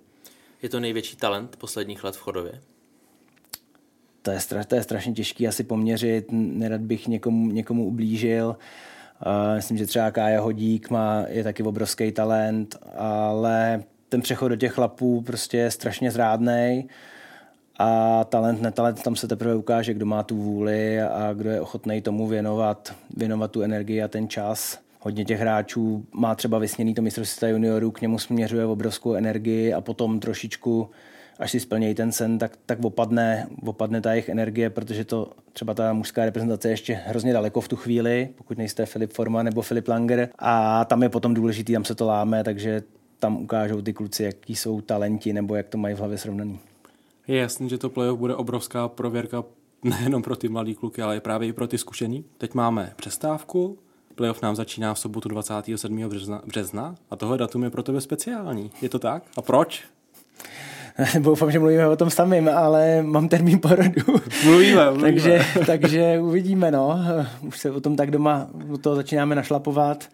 Je 0.61 0.69
to 0.69 0.79
největší 0.79 1.15
talent 1.15 1.55
posledních 1.55 2.03
let 2.03 2.15
v 2.15 2.19
Chodově? 2.19 2.61
To 4.21 4.31
je, 4.31 4.39
to 4.67 4.75
je 4.75 4.83
strašně 4.83 5.13
těžký 5.13 5.47
asi 5.47 5.63
poměřit, 5.63 6.25
nerad 6.31 6.81
bych 6.81 7.07
někomu, 7.07 7.51
někomu 7.51 7.85
ublížil. 7.85 8.47
Uh, 9.25 9.55
myslím, 9.55 9.77
že 9.77 9.85
třeba 9.85 10.11
Kája 10.11 10.41
Hodík 10.41 10.89
má, 10.89 11.25
je 11.27 11.43
taky 11.43 11.63
obrovský 11.63 12.11
talent, 12.11 12.75
ale 12.97 13.83
ten 14.09 14.21
přechod 14.21 14.47
do 14.47 14.55
těch 14.55 14.71
chlapů 14.71 15.21
prostě 15.21 15.57
je 15.57 15.71
strašně 15.71 16.11
zrádný 16.11 16.87
a 17.79 18.23
talent, 18.23 18.61
netalent, 18.61 19.03
tam 19.03 19.15
se 19.15 19.27
teprve 19.27 19.55
ukáže, 19.55 19.93
kdo 19.93 20.05
má 20.05 20.23
tu 20.23 20.37
vůli 20.37 21.01
a 21.01 21.33
kdo 21.33 21.49
je 21.49 21.61
ochotný 21.61 22.01
tomu 22.01 22.27
věnovat, 22.27 22.95
věnovat 23.17 23.51
tu 23.51 23.61
energii 23.61 24.03
a 24.03 24.07
ten 24.07 24.29
čas. 24.29 24.79
Hodně 24.99 25.25
těch 25.25 25.39
hráčů 25.39 26.05
má 26.11 26.35
třeba 26.35 26.59
vysněný 26.59 26.93
to 26.93 27.01
mistrovství 27.01 27.49
juniorů, 27.49 27.91
k 27.91 28.01
němu 28.01 28.19
směřuje 28.19 28.65
obrovskou 28.65 29.13
energii 29.13 29.73
a 29.73 29.81
potom 29.81 30.19
trošičku, 30.19 30.89
až 31.39 31.51
si 31.51 31.59
splnějí 31.59 31.95
ten 31.95 32.11
sen, 32.11 32.37
tak, 32.39 32.57
tak 32.65 32.85
opadne, 32.85 33.47
opadne 33.65 34.01
ta 34.01 34.11
jejich 34.11 34.29
energie, 34.29 34.69
protože 34.69 35.05
to 35.05 35.31
třeba 35.53 35.73
ta 35.73 35.93
mužská 35.93 36.25
reprezentace 36.25 36.67
je 36.67 36.73
ještě 36.73 36.93
hrozně 36.93 37.33
daleko 37.33 37.61
v 37.61 37.67
tu 37.67 37.75
chvíli, 37.75 38.29
pokud 38.37 38.57
nejste 38.57 38.85
Filip 38.85 39.11
Forman 39.11 39.45
nebo 39.45 39.61
Filip 39.61 39.87
Langer 39.87 40.29
a 40.39 40.85
tam 40.85 41.03
je 41.03 41.09
potom 41.09 41.33
důležitý, 41.33 41.73
tam 41.73 41.85
se 41.85 41.95
to 41.95 42.05
láme, 42.05 42.43
takže 42.43 42.81
tam 43.19 43.37
ukážou 43.37 43.81
ty 43.81 43.93
kluci, 43.93 44.23
jaký 44.23 44.55
jsou 44.55 44.81
talenti 44.81 45.33
nebo 45.33 45.55
jak 45.55 45.67
to 45.67 45.77
mají 45.77 45.95
v 45.95 45.99
hlavě 45.99 46.17
srovnaný. 46.17 46.59
Je 47.27 47.37
jasný, 47.37 47.69
že 47.69 47.77
to 47.77 47.89
playoff 47.89 48.19
bude 48.19 48.35
obrovská 48.35 48.87
prověrka 48.87 49.43
nejenom 49.83 50.21
pro 50.21 50.35
ty 50.35 50.49
mladý 50.49 50.75
kluky, 50.75 51.01
ale 51.01 51.17
i 51.17 51.19
právě 51.19 51.47
i 51.47 51.53
pro 51.53 51.67
ty 51.67 51.77
zkušený. 51.77 52.25
Teď 52.37 52.53
máme 52.53 52.93
přestávku, 52.95 53.77
playoff 54.15 54.41
nám 54.41 54.55
začíná 54.55 54.93
v 54.93 54.99
sobotu 54.99 55.29
27. 55.29 56.09
března, 56.09 56.41
března 56.45 56.95
a 57.09 57.15
tohle 57.15 57.37
datum 57.37 57.63
je 57.63 57.69
pro 57.69 57.83
tebe 57.83 58.01
speciální. 58.01 58.71
Je 58.81 58.89
to 58.89 58.99
tak? 58.99 59.23
A 59.37 59.41
proč? 59.41 59.83
Doufám, 61.19 61.51
že 61.51 61.59
mluvíme 61.59 61.87
o 61.87 61.95
tom 61.95 62.09
samým, 62.09 62.49
ale 62.49 63.01
mám 63.01 63.29
termín 63.29 63.59
porodu. 63.59 64.01
Mluvíme, 64.45 64.85
mluvíme. 64.85 65.11
takže, 65.11 65.45
takže 65.65 66.19
uvidíme, 66.19 66.71
no. 66.71 66.99
Už 67.41 67.59
se 67.59 67.71
o 67.71 67.81
tom 67.81 67.95
tak 67.95 68.11
doma 68.11 68.47
u 68.69 68.77
toho 68.77 68.95
začínáme 68.95 69.35
našlapovat 69.35 70.09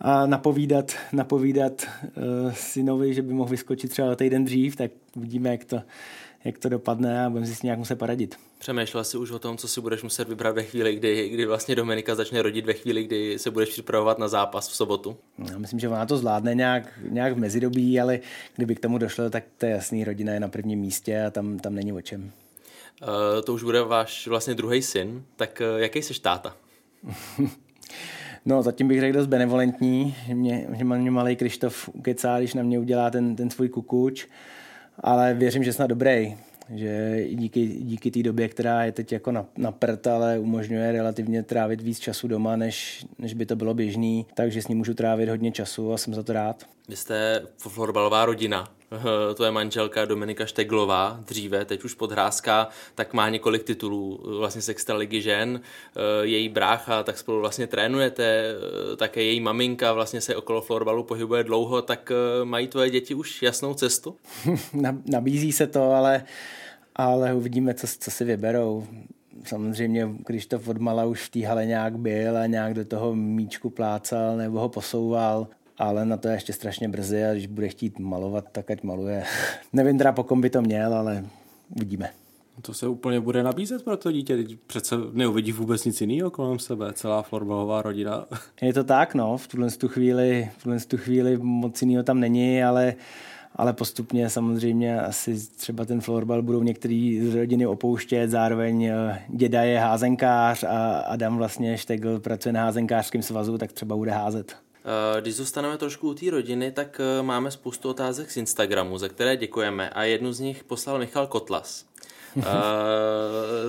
a 0.00 0.26
napovídat, 0.26 0.92
napovídat 1.12 1.86
uh, 2.02 2.52
synovi, 2.52 3.14
že 3.14 3.22
by 3.22 3.32
mohl 3.32 3.50
vyskočit 3.50 3.90
třeba 3.90 4.16
týden 4.16 4.44
dřív, 4.44 4.76
tak 4.76 4.90
uvidíme, 5.16 5.50
jak 5.50 5.64
to, 5.64 5.82
jak 6.44 6.58
to 6.58 6.68
dopadne 6.68 7.26
a 7.26 7.30
budeme 7.30 7.46
si 7.46 7.54
s 7.54 7.62
nějak 7.62 7.78
muset 7.78 7.96
poradit. 7.96 8.36
Přemýšlel 8.58 9.04
jsi 9.04 9.18
už 9.18 9.30
o 9.30 9.38
tom, 9.38 9.56
co 9.56 9.68
si 9.68 9.80
budeš 9.80 10.02
muset 10.02 10.28
vybrat 10.28 10.54
ve 10.54 10.62
chvíli, 10.62 10.96
kdy, 10.96 11.28
kdy 11.28 11.46
vlastně 11.46 11.74
Dominika 11.74 12.14
začne 12.14 12.42
rodit, 12.42 12.66
ve 12.66 12.72
chvíli, 12.72 13.04
kdy 13.04 13.38
se 13.38 13.50
budeš 13.50 13.68
připravovat 13.68 14.18
na 14.18 14.28
zápas 14.28 14.68
v 14.68 14.76
sobotu? 14.76 15.16
Já 15.50 15.58
myslím, 15.58 15.80
že 15.80 15.88
ona 15.88 16.06
to 16.06 16.16
zvládne 16.16 16.54
nějak, 16.54 16.98
nějak 17.08 17.32
v 17.32 17.38
mezidobí, 17.38 18.00
ale 18.00 18.20
kdyby 18.56 18.74
k 18.74 18.80
tomu 18.80 18.98
došlo, 18.98 19.30
tak 19.30 19.44
to 19.58 19.66
je 19.66 19.72
jasný, 19.72 20.04
rodina 20.04 20.32
je 20.32 20.40
na 20.40 20.48
prvním 20.48 20.78
místě 20.78 21.24
a 21.24 21.30
tam, 21.30 21.58
tam 21.58 21.74
není 21.74 21.92
o 21.92 22.00
čem. 22.00 22.32
Uh, 23.02 23.08
to 23.44 23.54
už 23.54 23.62
bude 23.62 23.82
váš 23.82 24.26
vlastně 24.26 24.54
druhý 24.54 24.82
syn, 24.82 25.24
tak 25.36 25.62
uh, 25.74 25.80
jaký 25.80 26.02
jsi 26.02 26.20
táta? 26.20 26.56
No, 28.46 28.62
zatím 28.62 28.88
bych 28.88 29.00
řekl 29.00 29.18
dost 29.18 29.26
benevolentní, 29.26 30.16
že 30.26 30.34
mě, 30.34 30.66
že 30.76 30.84
mě 30.84 31.10
malý 31.10 31.36
Krištof 31.36 31.88
ukecá, 31.92 32.38
když 32.38 32.54
na 32.54 32.62
mě 32.62 32.78
udělá 32.78 33.10
ten, 33.10 33.36
ten 33.36 33.50
svůj 33.50 33.68
kukuč, 33.68 34.26
ale 35.00 35.34
věřím, 35.34 35.64
že 35.64 35.72
snad 35.72 35.86
dobrý. 35.86 36.36
že 36.74 37.24
díky, 37.30 37.66
díky 37.66 38.10
té 38.10 38.22
době, 38.22 38.48
která 38.48 38.84
je 38.84 38.92
teď 38.92 39.12
jako 39.12 39.32
na, 39.32 39.46
na 39.56 39.72
prd, 39.72 40.06
ale 40.06 40.38
umožňuje 40.38 40.92
relativně 40.92 41.42
trávit 41.42 41.80
víc 41.80 41.98
času 41.98 42.28
doma, 42.28 42.56
než, 42.56 43.06
než 43.18 43.34
by 43.34 43.46
to 43.46 43.56
bylo 43.56 43.74
běžný, 43.74 44.26
takže 44.34 44.62
s 44.62 44.68
ním 44.68 44.78
můžu 44.78 44.94
trávit 44.94 45.28
hodně 45.28 45.52
času 45.52 45.92
a 45.92 45.98
jsem 45.98 46.14
za 46.14 46.22
to 46.22 46.32
rád. 46.32 46.64
Vy 46.88 46.96
jste 46.96 47.42
florbalová 47.58 48.24
rodina, 48.24 48.68
to 49.34 49.44
je 49.44 49.50
manželka 49.50 50.04
Dominika 50.04 50.46
Šteglová, 50.46 51.20
dříve, 51.26 51.64
teď 51.64 51.84
už 51.84 51.94
podhrázka, 51.94 52.68
tak 52.94 53.14
má 53.14 53.28
několik 53.28 53.64
titulů 53.64 54.20
vlastně 54.38 54.62
z 54.62 54.68
Extraligy 54.68 55.22
žen, 55.22 55.60
její 56.22 56.48
brácha, 56.48 57.02
tak 57.02 57.18
spolu 57.18 57.40
vlastně 57.40 57.66
trénujete, 57.66 58.54
také 58.96 59.22
její 59.22 59.40
maminka 59.40 59.92
vlastně 59.92 60.20
se 60.20 60.36
okolo 60.36 60.60
florbalu 60.60 61.04
pohybuje 61.04 61.44
dlouho, 61.44 61.82
tak 61.82 62.12
mají 62.44 62.68
tvoje 62.68 62.90
děti 62.90 63.14
už 63.14 63.42
jasnou 63.42 63.74
cestu? 63.74 64.16
Nabízí 65.06 65.52
se 65.52 65.66
to, 65.66 65.82
ale, 65.92 66.24
ale 66.96 67.34
uvidíme, 67.34 67.74
co, 67.74 67.86
co 67.98 68.10
si 68.10 68.24
vyberou 68.24 68.86
samozřejmě, 69.44 70.08
když 70.26 70.46
to 70.46 70.60
odmala 70.66 71.04
už 71.04 71.22
v 71.22 71.30
té 71.30 71.46
hale 71.46 71.66
nějak 71.66 71.98
byl 71.98 72.36
a 72.36 72.46
nějak 72.46 72.74
do 72.74 72.84
toho 72.84 73.14
míčku 73.14 73.70
plácal 73.70 74.36
nebo 74.36 74.60
ho 74.60 74.68
posouval, 74.68 75.48
ale 75.78 76.06
na 76.06 76.16
to 76.16 76.28
je 76.28 76.34
ještě 76.34 76.52
strašně 76.52 76.88
brzy 76.88 77.24
a 77.24 77.32
když 77.32 77.46
bude 77.46 77.68
chtít 77.68 77.98
malovat, 77.98 78.44
tak 78.52 78.70
ať 78.70 78.82
maluje. 78.82 79.24
Nevím 79.72 79.98
teda, 79.98 80.12
po 80.12 80.22
kom 80.24 80.40
by 80.40 80.50
to 80.50 80.62
měl, 80.62 80.94
ale 80.94 81.24
uvidíme. 81.76 82.10
To 82.62 82.74
se 82.74 82.88
úplně 82.88 83.20
bude 83.20 83.42
nabízet 83.42 83.82
pro 83.84 83.96
to 83.96 84.12
dítě, 84.12 84.36
teď 84.36 84.58
přece 84.66 84.96
neuvidí 85.12 85.52
vůbec 85.52 85.84
nic 85.84 86.00
jiného 86.00 86.30
kolem 86.30 86.58
sebe, 86.58 86.92
celá 86.92 87.22
florbalová 87.22 87.82
rodina. 87.82 88.24
Je 88.62 88.72
to 88.72 88.84
tak, 88.84 89.14
no, 89.14 89.36
v 89.36 89.48
tuhle 89.48 89.70
tu 89.70 89.88
chvíli, 89.88 90.50
v 90.58 90.62
tuhle 90.62 90.80
tu 90.80 90.96
chvíli 90.96 91.36
moc 91.36 91.82
jiného 91.82 92.02
tam 92.02 92.20
není, 92.20 92.64
ale 92.64 92.94
ale 93.56 93.72
postupně 93.72 94.30
samozřejmě 94.30 95.00
asi 95.00 95.48
třeba 95.56 95.84
ten 95.84 96.00
florbal 96.00 96.42
budou 96.42 96.62
některý 96.62 97.20
z 97.30 97.34
rodiny 97.34 97.66
opouštět, 97.66 98.30
zároveň 98.30 98.84
eh, 98.84 99.22
děda 99.28 99.62
je 99.62 99.78
házenkář 99.78 100.64
a 100.64 100.98
Adam 100.98 101.36
vlastně 101.36 101.78
Štegl 101.78 102.20
pracuje 102.20 102.52
na 102.52 102.62
házenkářském 102.62 103.22
svazu, 103.22 103.58
tak 103.58 103.72
třeba 103.72 103.96
bude 103.96 104.10
házet. 104.10 104.56
Eh, 104.84 105.20
když 105.20 105.36
zůstaneme 105.36 105.78
trošku 105.78 106.10
u 106.10 106.14
té 106.14 106.30
rodiny, 106.30 106.72
tak 106.72 107.00
eh, 107.00 107.22
máme 107.22 107.50
spoustu 107.50 107.88
otázek 107.88 108.30
z 108.30 108.36
Instagramu, 108.36 108.98
za 108.98 109.08
které 109.08 109.36
děkujeme 109.36 109.90
a 109.90 110.02
jednu 110.02 110.32
z 110.32 110.40
nich 110.40 110.64
poslal 110.64 110.98
Michal 110.98 111.26
Kotlas. 111.26 111.84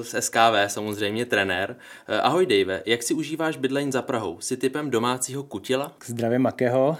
z 0.02 0.22
SKV 0.22 0.56
samozřejmě, 0.68 1.26
trenér. 1.26 1.76
Ahoj 2.22 2.46
Dave, 2.46 2.84
jak 2.86 3.04
si 3.04 3.14
užíváš 3.14 3.58
bydlení 3.58 3.92
za 3.92 4.02
Prahou? 4.02 4.40
Jsi 4.40 4.58
typem 4.58 4.90
domácího 4.90 5.44
kutila? 5.44 5.94
Zdravím 6.06 6.42
Makeho. 6.42 6.98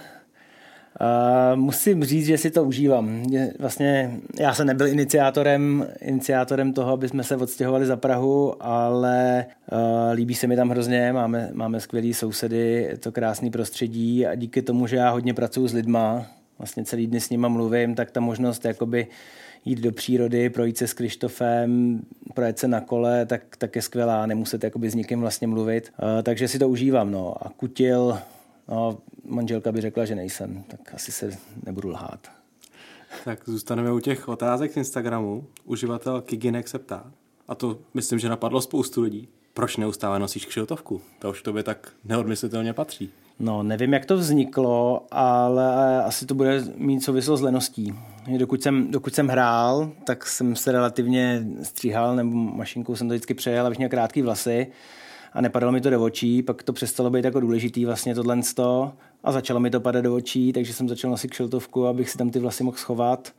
Uh, 1.00 1.60
musím 1.60 2.04
říct, 2.04 2.26
že 2.26 2.38
si 2.38 2.50
to 2.50 2.64
užívám. 2.64 3.22
Vlastně 3.58 4.20
já 4.40 4.54
jsem 4.54 4.66
nebyl 4.66 4.86
iniciátorem, 4.86 5.86
iniciátorem 6.00 6.72
toho, 6.72 6.92
aby 6.92 7.08
jsme 7.08 7.24
se 7.24 7.36
odstěhovali 7.36 7.86
za 7.86 7.96
Prahu, 7.96 8.54
ale 8.60 9.46
uh, 9.72 9.78
líbí 10.12 10.34
se 10.34 10.46
mi 10.46 10.56
tam 10.56 10.70
hrozně, 10.70 11.12
máme, 11.12 11.50
máme 11.52 11.80
skvělý 11.80 12.14
sousedy, 12.14 12.86
je 12.90 12.98
to 12.98 13.12
krásný 13.12 13.50
prostředí 13.50 14.26
a 14.26 14.34
díky 14.34 14.62
tomu, 14.62 14.86
že 14.86 14.96
já 14.96 15.10
hodně 15.10 15.34
pracuji 15.34 15.68
s 15.68 15.72
lidma, 15.72 16.26
vlastně 16.58 16.84
celý 16.84 17.06
dny 17.06 17.20
s 17.20 17.30
nima 17.30 17.48
mluvím, 17.48 17.94
tak 17.94 18.10
ta 18.10 18.20
možnost 18.20 18.64
jakoby 18.64 19.06
jít 19.64 19.80
do 19.80 19.92
přírody, 19.92 20.50
projít 20.50 20.78
se 20.78 20.86
s 20.86 20.92
Krištofem, 20.92 22.00
projet 22.34 22.58
se 22.58 22.68
na 22.68 22.80
kole, 22.80 23.26
tak, 23.26 23.42
tak 23.58 23.76
je 23.76 23.82
skvělá, 23.82 24.26
nemuset 24.26 24.64
jakoby 24.64 24.90
s 24.90 24.94
nikým 24.94 25.20
vlastně 25.20 25.46
mluvit. 25.46 25.92
Uh, 26.02 26.22
takže 26.22 26.48
si 26.48 26.58
to 26.58 26.68
užívám. 26.68 27.10
No. 27.10 27.46
A 27.46 27.48
kutil, 27.56 28.18
No, 28.68 28.98
manželka 29.24 29.72
by 29.72 29.80
řekla, 29.80 30.04
že 30.04 30.14
nejsem, 30.14 30.64
tak 30.68 30.94
asi 30.94 31.12
se 31.12 31.30
nebudu 31.66 31.88
lhát. 31.88 32.30
Tak 33.24 33.40
zůstaneme 33.46 33.92
u 33.92 34.00
těch 34.00 34.28
otázek 34.28 34.72
z 34.72 34.76
Instagramu. 34.76 35.44
Uživatel 35.64 36.20
Kiginek 36.20 36.68
se 36.68 36.78
ptá, 36.78 37.12
a 37.48 37.54
to 37.54 37.78
myslím, 37.94 38.18
že 38.18 38.28
napadlo 38.28 38.60
spoustu 38.60 39.02
lidí. 39.02 39.28
Proč 39.54 39.76
neustále 39.76 40.18
nosíš 40.18 40.46
kšiltovku? 40.46 41.00
To 41.18 41.30
už 41.30 41.42
tobě 41.42 41.62
tak 41.62 41.92
neodmyslitelně 42.04 42.72
patří. 42.72 43.10
No, 43.38 43.62
nevím, 43.62 43.92
jak 43.92 44.06
to 44.06 44.16
vzniklo, 44.16 45.06
ale 45.10 46.04
asi 46.04 46.26
to 46.26 46.34
bude 46.34 46.64
mít 46.76 47.00
souvislost 47.00 47.40
s 47.40 47.42
leností. 47.42 47.94
Dokud 48.38 48.62
jsem, 48.62 48.90
dokud 48.90 49.14
jsem 49.14 49.28
hrál, 49.28 49.92
tak 50.04 50.26
jsem 50.26 50.56
se 50.56 50.72
relativně 50.72 51.46
stříhal, 51.62 52.16
nebo 52.16 52.30
mašinkou 52.30 52.96
jsem 52.96 53.08
to 53.08 53.14
vždycky 53.14 53.34
přejel, 53.34 53.66
abych 53.66 53.78
měl 53.78 53.90
krátké 53.90 54.22
vlasy 54.22 54.66
a 55.36 55.40
nepadalo 55.40 55.72
mi 55.72 55.80
to 55.80 55.90
do 55.90 56.02
očí, 56.02 56.42
pak 56.42 56.62
to 56.62 56.72
přestalo 56.72 57.10
být 57.10 57.24
jako 57.24 57.40
důležitý 57.40 57.84
vlastně 57.84 58.14
tohle 58.14 58.40
a 59.24 59.32
začalo 59.32 59.60
mi 59.60 59.70
to 59.70 59.80
padat 59.80 60.04
do 60.04 60.14
očí, 60.14 60.52
takže 60.52 60.72
jsem 60.72 60.88
začal 60.88 61.10
nosit 61.10 61.28
kšiltovku, 61.28 61.86
abych 61.86 62.10
si 62.10 62.18
tam 62.18 62.30
ty 62.30 62.38
vlasy 62.38 62.64
mohl 62.64 62.76
schovat 62.76 63.32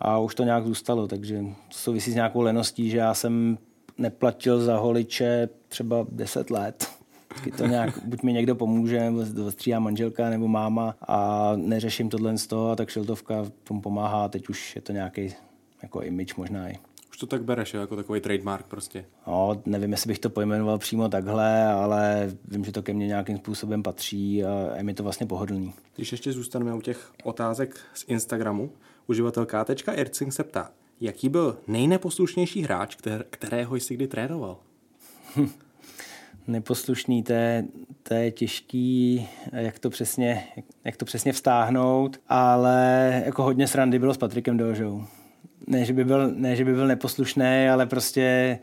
a 0.00 0.18
už 0.18 0.34
to 0.34 0.44
nějak 0.44 0.66
zůstalo, 0.66 1.08
takže 1.08 1.38
to 1.42 1.48
souvisí 1.70 2.12
s 2.12 2.14
nějakou 2.14 2.40
leností, 2.40 2.90
že 2.90 2.98
já 2.98 3.14
jsem 3.14 3.58
neplatil 3.98 4.60
za 4.60 4.76
holiče 4.78 5.48
třeba 5.68 6.06
10 6.10 6.50
let. 6.50 6.88
Vždycky 7.30 7.50
to 7.50 7.66
nějak, 7.66 7.98
buď 8.04 8.22
mi 8.22 8.32
někdo 8.32 8.54
pomůže, 8.54 9.00
nebo 9.00 9.50
stříhá 9.50 9.80
manželka 9.80 10.30
nebo 10.30 10.48
máma 10.48 10.94
a 11.08 11.52
neřeším 11.56 12.08
tohle 12.08 12.38
z 12.38 12.46
toho 12.46 12.70
a 12.70 12.76
tak 12.76 12.88
šiltovka 12.88 13.46
tomu 13.64 13.80
pomáhá. 13.80 14.28
Teď 14.28 14.48
už 14.48 14.76
je 14.76 14.82
to 14.82 14.92
nějaký 14.92 15.34
jako 15.82 16.00
image 16.00 16.34
možná 16.36 16.68
i 16.70 16.78
to 17.22 17.26
tak 17.26 17.44
bereš, 17.44 17.74
jako 17.74 17.96
takový 17.96 18.20
trademark 18.20 18.66
prostě. 18.66 19.04
No, 19.26 19.62
nevím, 19.66 19.92
jestli 19.92 20.08
bych 20.08 20.18
to 20.18 20.30
pojmenoval 20.30 20.78
přímo 20.78 21.08
takhle, 21.08 21.64
ale 21.66 22.30
vím, 22.48 22.64
že 22.64 22.72
to 22.72 22.82
ke 22.82 22.92
mně 22.92 23.06
nějakým 23.06 23.38
způsobem 23.38 23.82
patří 23.82 24.44
a 24.44 24.76
je 24.76 24.82
mi 24.82 24.94
to 24.94 25.02
vlastně 25.02 25.26
pohodlný. 25.26 25.74
Když 25.96 26.12
ještě 26.12 26.32
zůstaneme 26.32 26.74
u 26.74 26.80
těch 26.80 27.12
otázek 27.24 27.80
z 27.94 28.04
Instagramu, 28.08 28.72
uživatel 29.06 29.46
K.Ercing 29.46 29.88
Ercing 29.98 30.32
se 30.32 30.44
ptá, 30.44 30.70
jaký 31.00 31.28
byl 31.28 31.58
nejneposlušnější 31.66 32.62
hráč, 32.62 32.96
kterého 33.30 33.76
jsi 33.76 33.94
kdy 33.94 34.06
trénoval? 34.06 34.58
Neposlušný, 36.46 37.22
to 37.22 37.32
je, 37.32 37.64
to 38.02 38.14
je 38.14 38.30
těžký, 38.30 39.28
jak 39.52 39.78
to, 39.78 39.90
přesně, 39.90 40.46
jak 40.84 40.96
to 40.96 41.04
přesně 41.04 41.32
vztáhnout, 41.32 42.20
ale 42.28 43.22
jako 43.26 43.42
hodně 43.42 43.68
srandy 43.68 43.98
bylo 43.98 44.14
s 44.14 44.18
Patrikem 44.18 44.56
Dožou 44.56 45.04
ne, 45.66 45.84
že 45.84 45.92
by 45.92 46.04
byl, 46.04 46.30
ne, 46.34 46.56
že 46.56 46.64
by 46.64 46.74
byl 46.74 46.86
neposlušný, 46.86 47.68
ale 47.72 47.86
prostě 47.86 48.58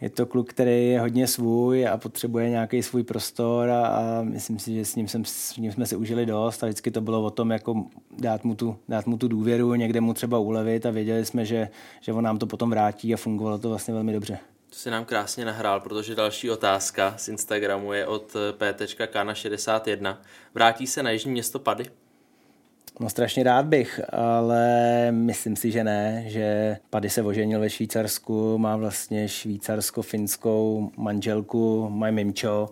je 0.00 0.10
to 0.10 0.26
kluk, 0.26 0.50
který 0.50 0.88
je 0.88 1.00
hodně 1.00 1.26
svůj 1.26 1.88
a 1.88 1.96
potřebuje 1.96 2.50
nějaký 2.50 2.82
svůj 2.82 3.02
prostor 3.02 3.70
a, 3.70 3.86
a 3.86 4.22
myslím 4.22 4.58
si, 4.58 4.74
že 4.74 4.84
s 4.84 4.96
ním, 4.96 5.08
jsem, 5.08 5.24
s 5.24 5.56
ním 5.56 5.72
jsme 5.72 5.86
si 5.86 5.96
užili 5.96 6.26
dost 6.26 6.62
a 6.62 6.66
vždycky 6.66 6.90
to 6.90 7.00
bylo 7.00 7.22
o 7.22 7.30
tom, 7.30 7.50
jako 7.50 7.84
dát 8.18 8.44
mu 8.44 8.54
tu, 8.54 8.78
dát 8.88 9.06
mu 9.06 9.16
tu 9.18 9.28
důvěru, 9.28 9.74
někde 9.74 10.00
mu 10.00 10.14
třeba 10.14 10.38
ulevit 10.38 10.86
a 10.86 10.90
věděli 10.90 11.24
jsme, 11.24 11.44
že, 11.44 11.68
že 12.00 12.12
on 12.12 12.24
nám 12.24 12.38
to 12.38 12.46
potom 12.46 12.70
vrátí 12.70 13.14
a 13.14 13.16
fungovalo 13.16 13.58
to 13.58 13.68
vlastně 13.68 13.94
velmi 13.94 14.12
dobře. 14.12 14.38
To 14.70 14.76
si 14.76 14.90
nám 14.90 15.04
krásně 15.04 15.44
nahrál, 15.44 15.80
protože 15.80 16.14
další 16.14 16.50
otázka 16.50 17.14
z 17.16 17.28
Instagramu 17.28 17.92
je 17.92 18.06
od 18.06 18.36
p.k61. 18.52 20.16
Vrátí 20.54 20.86
se 20.86 21.02
na 21.02 21.10
jižní 21.10 21.32
město 21.32 21.58
Pady? 21.58 21.84
No 23.00 23.08
strašně 23.08 23.42
rád 23.42 23.66
bych, 23.66 24.00
ale 24.08 25.12
myslím 25.12 25.56
si, 25.56 25.70
že 25.70 25.84
ne, 25.84 26.24
že 26.26 26.76
Pady 26.90 27.10
se 27.10 27.22
oženil 27.22 27.60
ve 27.60 27.70
Švýcarsku, 27.70 28.58
má 28.58 28.76
vlastně 28.76 29.28
švýcarsko-finskou 29.28 30.90
manželku, 30.96 31.88
mají 31.90 32.14
mimčo 32.14 32.68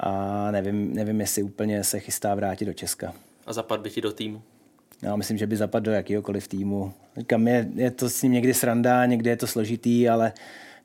a 0.00 0.50
nevím, 0.50 0.94
nevím, 0.94 1.20
jestli 1.20 1.42
úplně 1.42 1.84
se 1.84 2.00
chystá 2.00 2.34
vrátit 2.34 2.64
do 2.64 2.72
Česka. 2.72 3.14
A 3.46 3.52
zapad 3.52 3.80
by 3.80 3.90
ti 3.90 4.00
do 4.00 4.12
týmu? 4.12 4.42
Já 5.02 5.16
myslím, 5.16 5.38
že 5.38 5.46
by 5.46 5.56
zapadl 5.56 5.84
do 5.84 5.92
jakýhokoliv 5.92 6.48
týmu. 6.48 6.92
Říkám, 7.16 7.48
je, 7.48 7.68
je 7.74 7.90
to 7.90 8.10
s 8.10 8.22
ním 8.22 8.32
někdy 8.32 8.54
sranda, 8.54 9.06
někdy 9.06 9.30
je 9.30 9.36
to 9.36 9.46
složitý, 9.46 10.08
ale 10.08 10.32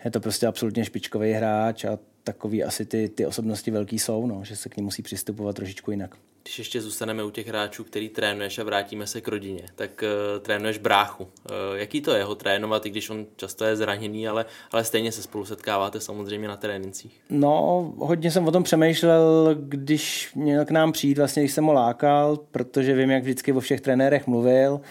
je 0.05 0.11
to 0.11 0.19
prostě 0.19 0.47
absolutně 0.47 0.85
špičkový 0.85 1.31
hráč 1.31 1.85
a 1.85 1.99
takový 2.23 2.63
asi 2.63 2.85
ty, 2.85 3.09
ty 3.09 3.25
osobnosti 3.25 3.71
velký 3.71 3.99
jsou, 3.99 4.27
no, 4.27 4.43
že 4.43 4.55
se 4.55 4.69
k 4.69 4.77
ním 4.77 4.85
musí 4.85 5.01
přistupovat 5.01 5.55
trošičku 5.55 5.91
jinak. 5.91 6.15
Když 6.45 6.57
ještě 6.59 6.81
zůstaneme 6.81 7.23
u 7.23 7.29
těch 7.29 7.47
hráčů, 7.47 7.83
který 7.83 8.09
trénuješ 8.09 8.59
a 8.59 8.63
vrátíme 8.63 9.07
se 9.07 9.21
k 9.21 9.27
rodině, 9.27 9.61
tak 9.75 10.03
uh, 10.03 10.39
trénuješ 10.43 10.77
bráchu. 10.77 11.23
Uh, 11.23 11.29
jaký 11.75 12.01
to 12.01 12.11
je 12.11 12.23
ho 12.23 12.35
trénovat, 12.35 12.85
i 12.85 12.89
když 12.89 13.09
on 13.09 13.25
často 13.35 13.65
je 13.65 13.75
zraněný, 13.75 14.27
ale, 14.27 14.45
ale 14.71 14.83
stejně 14.83 15.11
se 15.11 15.21
spolu 15.21 15.45
setkáváte 15.45 15.99
samozřejmě 15.99 16.47
na 16.47 16.57
trénincích? 16.57 17.21
No, 17.29 17.93
hodně 17.97 18.31
jsem 18.31 18.47
o 18.47 18.51
tom 18.51 18.63
přemýšlel, 18.63 19.55
když 19.59 20.31
měl 20.35 20.65
k 20.65 20.71
nám 20.71 20.91
přijít, 20.91 21.17
vlastně 21.17 21.43
když 21.43 21.51
jsem 21.51 21.65
ho 21.65 21.73
lákal, 21.73 22.39
protože 22.51 22.95
vím, 22.95 23.11
jak 23.11 23.23
vždycky 23.23 23.53
o 23.53 23.59
všech 23.59 23.81
trenérech 23.81 24.27
mluvil, 24.27 24.81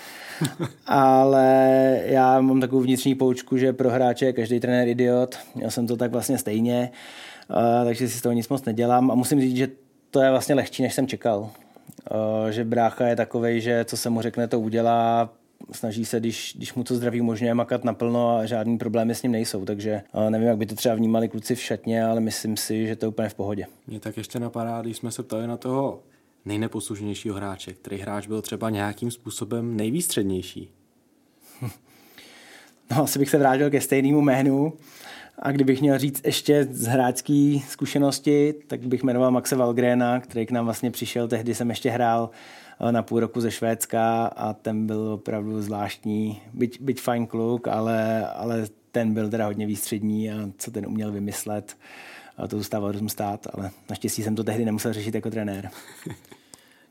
ale 0.87 2.01
já 2.05 2.41
mám 2.41 2.61
takovou 2.61 2.83
vnitřní 2.83 3.15
poučku, 3.15 3.57
že 3.57 3.73
pro 3.73 3.91
hráče 3.91 4.27
je 4.27 4.33
každý 4.33 4.61
trenér 4.61 4.89
idiot. 4.89 5.39
Měl 5.55 5.71
jsem 5.71 5.87
to 5.87 5.97
tak 5.97 6.13
vlastně 6.13 6.39
stejně, 6.39 6.91
uh, 7.51 7.85
takže 7.85 8.09
si 8.09 8.19
z 8.19 8.23
toho 8.23 8.33
nic 8.33 8.49
moc 8.49 8.65
nedělám 8.65 9.11
a 9.11 9.15
musím 9.15 9.41
říct, 9.41 9.57
že 9.57 9.84
to 10.15 10.23
je 10.23 10.31
vlastně 10.31 10.55
lehčí, 10.55 10.83
než 10.83 10.95
jsem 10.95 11.07
čekal. 11.07 11.41
Uh, 11.41 12.49
že 12.51 12.65
brácha 12.65 13.07
je 13.07 13.17
takový, 13.17 13.61
že 13.61 13.85
co 13.85 13.97
se 13.97 14.11
mu 14.11 14.23
řekne, 14.23 14.49
to 14.49 14.61
udělá, 14.61 15.33
snaží 15.73 16.05
se, 16.05 16.21
když, 16.21 16.55
když 16.57 16.75
mu 16.75 16.85
to 16.85 16.95
zdraví 16.95 17.21
umožňuje, 17.21 17.55
makat 17.55 17.85
naplno 17.85 18.37
a 18.37 18.47
žádný 18.47 18.79
problémy 18.79 19.15
s 19.15 19.23
ním 19.23 19.33
nejsou. 19.33 19.65
Takže 19.65 20.03
uh, 20.13 20.31
nevím, 20.31 20.49
jak 20.49 20.59
by 20.59 20.67
to 20.67 20.75
třeba 20.75 20.95
vnímali 20.95 21.29
kluci 21.29 21.55
v 21.55 21.61
šatně, 21.61 22.05
ale 22.05 22.21
myslím 22.21 22.57
si, 22.57 22.87
že 22.87 22.97
to 22.97 23.05
je 23.05 23.09
úplně 23.09 23.29
v 23.29 23.35
pohodě. 23.35 23.67
Mě 23.87 24.01
tak 24.01 24.17
ještě 24.17 24.41
napadá, 24.41 24.83
když 24.83 24.97
jsme 24.97 25.11
se 25.11 25.23
ptali 25.23 25.47
na 25.47 25.57
toho 25.57 26.03
nejneposlušnějšího 26.45 27.37
hráče, 27.37 27.73
který 27.73 27.99
hráč 27.99 28.27
byl 28.27 28.43
třeba 28.43 28.71
nějakým 28.71 29.11
způsobem 29.11 29.77
nejvýstřednější. 29.77 30.71
No, 32.91 33.03
asi 33.03 33.19
bych 33.19 33.31
se 33.31 33.39
vrátil 33.39 33.71
ke 33.71 33.81
stejnému 33.81 34.21
jménu. 34.21 34.73
A 35.39 35.53
kdybych 35.53 35.81
měl 35.81 35.99
říct 35.99 36.23
ještě 36.25 36.65
z 36.71 36.87
hráčské 36.87 37.57
zkušenosti, 37.69 38.55
tak 38.67 38.87
bych 38.87 39.03
jmenoval 39.03 39.31
Maxe 39.31 39.57
Valgrena, 39.57 40.21
který 40.21 40.47
k 40.47 40.51
nám 40.51 40.65
vlastně 40.65 40.91
přišel. 40.91 41.29
Tehdy 41.29 41.55
jsem 41.55 41.71
ještě 41.71 41.91
hrál 41.91 42.31
eh, 42.81 42.93
na 42.93 43.03
půl 43.03 43.21
roku 43.21 43.41
ze 43.41 43.51
Švédska 43.51 44.27
a 44.27 44.53
ten 44.53 44.87
byl 44.87 45.13
opravdu 45.13 45.63
zvláštní, 45.63 46.43
byť, 46.53 46.81
byť 46.81 47.01
fajn 47.01 47.27
kluk, 47.27 47.69
ale, 47.69 48.27
ale 48.27 48.67
ten 48.93 49.15
byl 49.15 49.31
teda 49.31 49.47
hodně 49.47 49.67
výstřední 49.67 50.31
a 50.31 50.51
co 50.59 50.71
ten 50.71 50.87
uměl 50.87 51.13
vymyslet, 51.13 51.77
a 52.37 52.49
to 52.49 52.57
zůstávalo 52.57 52.93
rozum 52.93 53.09
stát, 53.09 53.47
ale 53.53 53.71
naštěstí 53.91 54.23
jsem 54.23 54.35
to 54.35 54.45
tehdy 54.45 54.65
nemusel 54.65 54.93
řešit 54.93 55.15
jako 55.15 55.31
trenér. 55.31 55.71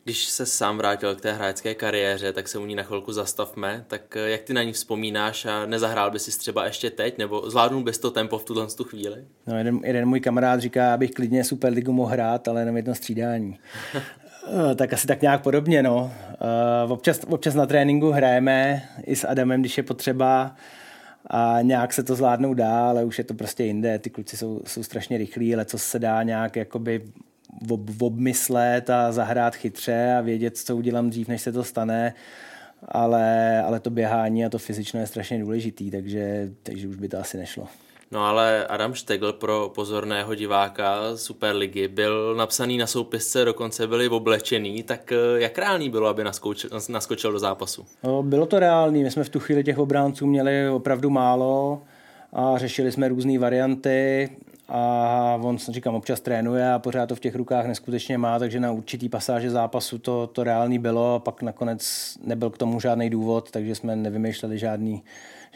Když 0.04 0.24
se 0.24 0.46
sám 0.46 0.78
vrátil 0.78 1.16
k 1.16 1.22
té 1.22 1.34
hráčské 1.34 1.76
kariéře, 1.76 2.34
tak 2.34 2.48
se 2.48 2.58
u 2.58 2.66
ní 2.66 2.76
na 2.76 2.84
chvilku 2.84 3.12
zastavme. 3.14 3.86
Tak 3.88 4.18
eh, 4.18 4.30
jak 4.30 4.42
ty 4.42 4.54
na 4.54 4.64
ní 4.64 4.72
vzpomínáš 4.72 5.46
a 5.46 5.66
nezahrál 5.66 6.12
bys 6.12 6.24
si 6.24 6.40
třeba 6.40 6.66
ještě 6.66 6.90
teď, 6.90 7.18
nebo 7.18 7.50
zvládnul 7.50 7.84
bys 7.84 7.98
to 7.98 8.12
tempo 8.12 8.38
v 8.38 8.46
tuhle 8.46 8.68
tu 8.68 8.84
chvíli? 8.84 9.26
No, 9.48 9.58
jeden, 9.58 9.80
jeden 9.84 10.06
můj 10.06 10.20
kamarád 10.20 10.60
říká, 10.60 10.94
abych 10.94 11.12
klidně 11.12 11.44
Superligu 11.44 11.94
mohl 11.94 12.12
hrát, 12.12 12.48
ale 12.48 12.62
jenom 12.62 12.78
jedno 12.78 12.96
střídání. 12.96 13.60
Eh, 14.72 14.76
tak 14.76 14.94
asi 14.94 15.08
tak 15.08 15.22
nějak 15.22 15.42
podobně, 15.42 15.84
no. 15.84 16.12
Eh, 16.32 16.92
občas, 16.92 17.20
občas 17.28 17.56
na 17.56 17.66
tréninku 17.66 18.12
hrajeme 18.12 18.82
i 19.06 19.16
s 19.16 19.28
Adamem, 19.28 19.62
když 19.62 19.78
je 19.78 19.84
potřeba 19.84 20.56
a 21.28 21.58
nějak 21.62 21.94
se 21.94 22.04
to 22.04 22.16
zvládnout 22.16 22.54
dá, 22.54 22.90
ale 22.90 23.04
už 23.04 23.18
je 23.18 23.24
to 23.24 23.34
prostě 23.34 23.64
jinde. 23.64 24.00
Ty 24.00 24.10
kluci 24.10 24.38
jsou, 24.38 24.62
jsou 24.66 24.84
strašně 24.84 25.18
rychlí, 25.18 25.56
ale 25.56 25.66
co 25.66 25.78
se 25.78 26.00
dá 26.00 26.24
nějak 26.24 26.56
jakoby 26.56 27.02
ob, 27.70 28.02
obmyslet 28.02 28.90
a 28.90 29.12
zahrát 29.12 29.56
chytře 29.56 30.16
a 30.18 30.22
vědět, 30.22 30.58
co 30.58 30.78
udělám 30.78 31.10
dřív, 31.10 31.28
než 31.28 31.42
se 31.42 31.52
to 31.52 31.64
stane, 31.64 32.14
ale, 32.88 33.62
ale 33.62 33.80
to 33.80 33.90
běhání 33.90 34.46
a 34.46 34.50
to 34.50 34.58
fyzično 34.58 35.00
je 35.00 35.08
strašně 35.08 35.40
důležitý, 35.40 35.92
takže, 35.92 36.50
takže 36.64 36.88
už 36.88 36.96
by 36.96 37.10
to 37.10 37.20
asi 37.20 37.38
nešlo. 37.38 37.68
No 38.14 38.26
ale 38.26 38.68
Adam 38.68 38.94
Štegl 38.94 39.34
pro 39.34 39.72
pozorného 39.76 40.36
diváka 40.36 40.98
Superligy 41.16 41.88
byl 41.88 42.36
napsaný 42.36 42.78
na 42.78 42.88
soupisce, 42.88 43.46
dokonce 43.46 43.88
byli 43.88 44.10
oblečený, 44.10 44.84
tak 44.84 45.12
eh, 45.12 45.16
jak 45.42 45.58
reálný 45.58 45.90
bylo, 45.90 46.08
aby 46.08 46.24
naskočil, 46.24 46.70
naskočil 46.90 47.32
do 47.32 47.40
zápasu? 47.40 47.86
No, 48.04 48.24
bylo 48.24 48.46
to 48.46 48.60
reálný, 48.60 49.04
my 49.04 49.12
jsme 49.12 49.24
v 49.24 49.30
tu 49.30 49.40
chvíli 49.40 49.64
těch 49.64 49.78
obránců 49.78 50.28
měli 50.28 50.70
opravdu 50.70 51.10
málo 51.10 51.82
a 52.34 52.58
řešili 52.58 52.92
jsme 52.92 53.08
různé 53.08 53.40
varianty 53.40 54.30
a 54.76 55.40
on, 55.42 55.58
říkám, 55.58 55.96
občas 55.96 56.22
trénuje 56.22 56.74
a 56.74 56.80
pořád 56.80 57.06
to 57.06 57.16
v 57.16 57.20
těch 57.20 57.36
rukách 57.36 57.68
neskutečně 57.68 58.18
má, 58.18 58.40
takže 58.40 58.60
na 58.60 58.72
určitý 58.72 59.10
pasáže 59.10 59.50
zápasu 59.50 59.98
to, 59.98 60.28
to 60.28 60.44
reálný 60.44 60.80
bylo 60.80 61.16
a 61.16 61.20
pak 61.20 61.42
nakonec 61.42 62.14
nebyl 62.24 62.50
k 62.50 62.58
tomu 62.58 62.80
žádný 62.80 63.10
důvod, 63.10 63.52
takže 63.52 63.76
jsme 63.76 63.96
nevymýšleli 63.96 64.60
žádný, 64.60 65.04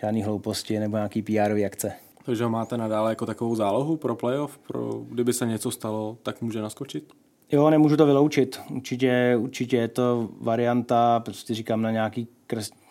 žádný 0.02 0.24
hlouposti 0.24 0.80
nebo 0.80 0.98
nějaký 0.98 1.22
PR 1.22 1.66
akce. 1.66 1.94
Takže 2.26 2.44
ho 2.44 2.50
máte 2.50 2.78
nadále 2.78 3.12
jako 3.12 3.26
takovou 3.26 3.56
zálohu 3.56 3.98
pro 3.98 4.16
playoff, 4.16 4.58
pro, 4.58 4.92
kdyby 5.10 5.34
se 5.34 5.46
něco 5.46 5.72
stalo, 5.72 6.18
tak 6.24 6.42
může 6.42 6.62
naskočit? 6.62 7.14
Jo, 7.52 7.70
nemůžu 7.70 7.98
to 7.98 8.06
vyloučit. 8.06 8.60
Určitě, 8.70 9.36
určitě 9.40 9.78
je 9.78 9.88
to 9.88 10.30
varianta, 10.42 11.20
prostě 11.20 11.54
říkám, 11.54 11.82
na 11.82 11.92
nějaký 11.92 12.28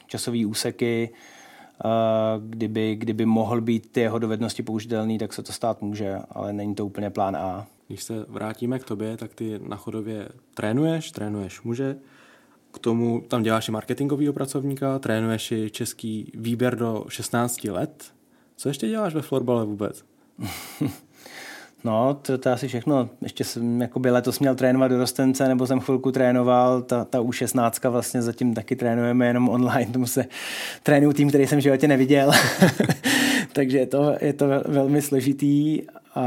časový 0.07 0.47
úseky, 0.47 1.11
kdyby, 2.39 2.97
kdyby 2.97 3.27
mohl 3.27 3.61
být 3.61 3.93
ty 3.93 4.01
jeho 4.01 4.19
dovednosti 4.19 4.63
použitelný, 4.63 5.19
tak 5.19 5.33
se 5.33 5.43
to 5.43 5.53
stát 5.53 5.83
může, 5.83 6.17
ale 6.31 6.53
není 6.53 6.75
to 6.75 6.87
úplně 6.87 7.11
plán 7.11 7.37
A. 7.37 7.67
Když 7.89 8.03
se 8.03 8.25
vrátíme 8.29 8.79
k 8.79 8.85
tobě, 8.85 9.17
tak 9.17 9.35
ty 9.35 9.61
na 9.69 9.77
chodově 9.77 10.29
trénuješ, 10.55 11.11
trénuješ 11.11 11.63
muže, 11.63 11.97
k 12.71 12.79
tomu 12.79 13.21
tam 13.29 13.43
děláš 13.43 13.69
i 13.69 13.73
marketingového 13.73 14.33
pracovníka, 14.33 14.99
trénuješ 14.99 15.53
i 15.53 15.71
český 15.71 16.33
výběr 16.35 16.77
do 16.77 17.05
16 17.09 17.65
let. 17.65 18.05
Co 18.57 18.69
ještě 18.69 18.89
děláš 18.89 19.15
ve 19.15 19.23
florbale 19.23 19.65
vůbec? 19.65 20.05
No, 21.87 22.15
to, 22.15 22.39
to 22.39 22.51
asi 22.51 22.69
všechno. 22.69 23.09
Ještě 23.23 23.45
jsem 23.45 23.81
jakoby 23.81 24.11
letos 24.11 24.41
měl 24.41 24.55
trénovat 24.55 24.91
do 24.91 24.99
Rostence, 24.99 25.49
nebo 25.49 25.67
jsem 25.67 25.81
chvilku 25.81 26.13
trénoval. 26.13 26.83
Ta, 26.83 27.05
ta 27.05 27.21
U16 27.21 27.91
vlastně 27.91 28.23
zatím 28.23 28.55
taky 28.55 28.77
trénujeme 28.77 29.27
jenom 29.27 29.49
online. 29.49 29.93
Tomu 29.93 30.07
se 30.07 30.25
trénuju 30.83 31.13
tým, 31.13 31.29
který 31.29 31.47
jsem 31.47 31.59
v 31.59 31.63
životě 31.63 31.89
neviděl. 31.89 32.33
Takže 33.53 33.79
je 33.79 33.87
to, 33.87 34.17
je 34.21 34.33
to 34.33 34.47
velmi 34.67 35.03
složitý. 35.03 35.83
A 36.15 36.25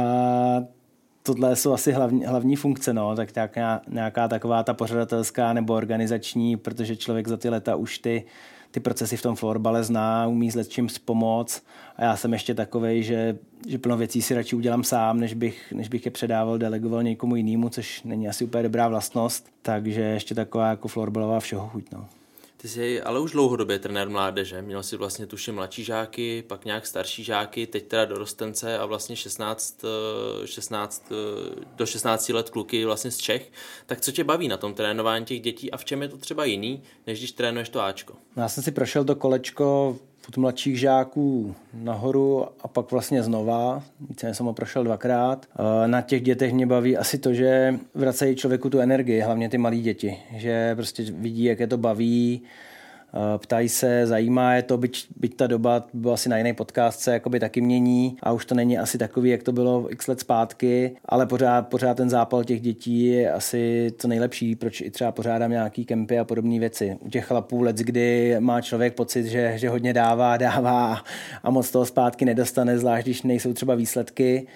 tohle 1.23 1.55
jsou 1.55 1.73
asi 1.73 1.91
hlavní, 1.91 2.25
hlavní 2.25 2.55
funkce, 2.55 2.93
no, 2.93 3.15
tak 3.15 3.35
nějaká, 3.35 3.81
nějaká 3.87 4.27
taková 4.27 4.63
ta 4.63 4.73
pořadatelská 4.73 5.53
nebo 5.53 5.73
organizační, 5.73 6.57
protože 6.57 6.95
člověk 6.95 7.27
za 7.27 7.37
ty 7.37 7.49
leta 7.49 7.75
už 7.75 7.97
ty 7.97 8.25
ty 8.71 8.79
procesy 8.79 9.17
v 9.17 9.21
tom 9.21 9.35
florbale 9.35 9.83
zná, 9.83 10.27
umí 10.27 10.51
s 10.51 10.67
čím 10.67 10.87
pomoct 11.05 11.63
a 11.97 12.03
já 12.03 12.15
jsem 12.15 12.33
ještě 12.33 12.53
takovej, 12.53 13.03
že, 13.03 13.37
že 13.67 13.77
plno 13.77 13.97
věcí 13.97 14.21
si 14.21 14.33
radši 14.33 14.55
udělám 14.55 14.83
sám, 14.83 15.19
než 15.19 15.33
bych, 15.33 15.71
než 15.71 15.87
bych 15.87 16.05
je 16.05 16.11
předával, 16.11 16.57
delegoval 16.57 17.03
někomu 17.03 17.35
jinému, 17.35 17.69
což 17.69 18.03
není 18.03 18.29
asi 18.29 18.43
úplně 18.43 18.63
dobrá 18.63 18.87
vlastnost, 18.87 19.49
takže 19.61 20.01
ještě 20.01 20.35
taková 20.35 20.69
jako 20.69 20.87
florbalová 20.87 21.39
všeho 21.39 21.67
chuť. 21.67 21.85
No. 21.91 22.05
Ty 22.61 22.67
jsi 22.67 23.01
ale 23.01 23.19
už 23.19 23.31
dlouhodobě 23.31 23.79
trenér 23.79 24.09
mládeže. 24.09 24.61
Měl 24.61 24.83
si 24.83 24.97
vlastně 24.97 25.25
tuším 25.25 25.55
mladší 25.55 25.83
žáky, 25.83 26.43
pak 26.47 26.65
nějak 26.65 26.87
starší 26.87 27.23
žáky, 27.23 27.67
teď 27.67 27.87
teda 27.87 28.05
dorostence 28.05 28.77
a 28.77 28.85
vlastně 28.85 29.15
16, 29.15 29.81
16, 30.45 31.05
eh, 31.11 31.15
eh, 31.61 31.65
do 31.75 31.85
16 31.85 32.33
let 32.33 32.49
kluky 32.49 32.85
vlastně 32.85 33.11
z 33.11 33.17
Čech. 33.17 33.51
Tak 33.85 34.01
co 34.01 34.11
tě 34.11 34.23
baví 34.23 34.47
na 34.47 34.57
tom 34.57 34.73
trénování 34.73 35.25
těch 35.25 35.41
dětí 35.41 35.71
a 35.71 35.77
v 35.77 35.85
čem 35.85 36.01
je 36.01 36.07
to 36.07 36.17
třeba 36.17 36.45
jiný, 36.45 36.83
než 37.07 37.19
když 37.19 37.31
trénuješ 37.31 37.69
to 37.69 37.81
Ačko? 37.81 38.13
Já 38.35 38.49
jsem 38.49 38.63
si 38.63 38.71
prošel 38.71 39.05
to 39.05 39.15
kolečko 39.15 39.95
od 40.27 40.37
mladších 40.37 40.79
žáků 40.79 41.55
nahoru 41.73 42.45
a 42.61 42.67
pak 42.67 42.91
vlastně 42.91 43.23
znova. 43.23 43.83
Více 44.09 44.33
jsem 44.33 44.45
ho 44.45 44.53
prošel 44.53 44.83
dvakrát. 44.83 45.45
Na 45.85 46.01
těch 46.01 46.21
dětech 46.21 46.53
mě 46.53 46.65
baví 46.65 46.97
asi 46.97 47.17
to, 47.17 47.33
že 47.33 47.79
vracejí 47.95 48.35
člověku 48.35 48.69
tu 48.69 48.79
energii, 48.79 49.21
hlavně 49.21 49.49
ty 49.49 49.57
malé 49.57 49.75
děti. 49.75 50.17
Že 50.35 50.75
prostě 50.75 51.03
vidí, 51.03 51.43
jak 51.43 51.59
je 51.59 51.67
to 51.67 51.77
baví, 51.77 52.41
ptají 53.37 53.69
se, 53.69 54.07
zajímá 54.07 54.53
je 54.53 54.63
to, 54.63 54.77
byť, 54.77 55.07
byť 55.15 55.35
ta 55.35 55.47
doba 55.47 55.87
byla 55.93 56.13
asi 56.13 56.29
na 56.29 56.37
jiné 56.37 56.53
podcast 56.53 56.99
se 56.99 57.13
jakoby 57.13 57.39
taky 57.39 57.61
mění 57.61 58.17
a 58.23 58.31
už 58.31 58.45
to 58.45 58.55
není 58.55 58.77
asi 58.77 58.97
takový, 58.97 59.29
jak 59.29 59.43
to 59.43 59.51
bylo 59.51 59.91
x 59.91 60.07
let 60.07 60.19
zpátky, 60.19 60.95
ale 61.05 61.25
pořád, 61.25 61.67
pořád 61.67 61.97
ten 61.97 62.09
zápal 62.09 62.43
těch 62.43 62.61
dětí 62.61 63.05
je 63.05 63.31
asi 63.31 63.91
to 64.01 64.07
nejlepší, 64.07 64.55
proč 64.55 64.81
i 64.81 64.91
třeba 64.91 65.11
pořádám 65.11 65.51
nějaký 65.51 65.85
kempy 65.85 66.19
a 66.19 66.23
podobné 66.23 66.59
věci. 66.59 66.97
U 66.99 67.09
těch 67.09 67.25
chlapů 67.25 67.61
let, 67.61 67.75
kdy 67.75 68.35
má 68.39 68.61
člověk 68.61 68.93
pocit, 68.93 69.25
že, 69.25 69.53
že 69.55 69.69
hodně 69.69 69.93
dává, 69.93 70.37
dává 70.49 71.03
a 71.43 71.49
moc 71.49 71.71
toho 71.71 71.85
zpátky 71.85 72.25
nedostane, 72.25 72.77
zvlášť 72.77 73.05
když 73.05 73.23
nejsou 73.23 73.53
třeba 73.53 73.75
výsledky, 73.75 74.47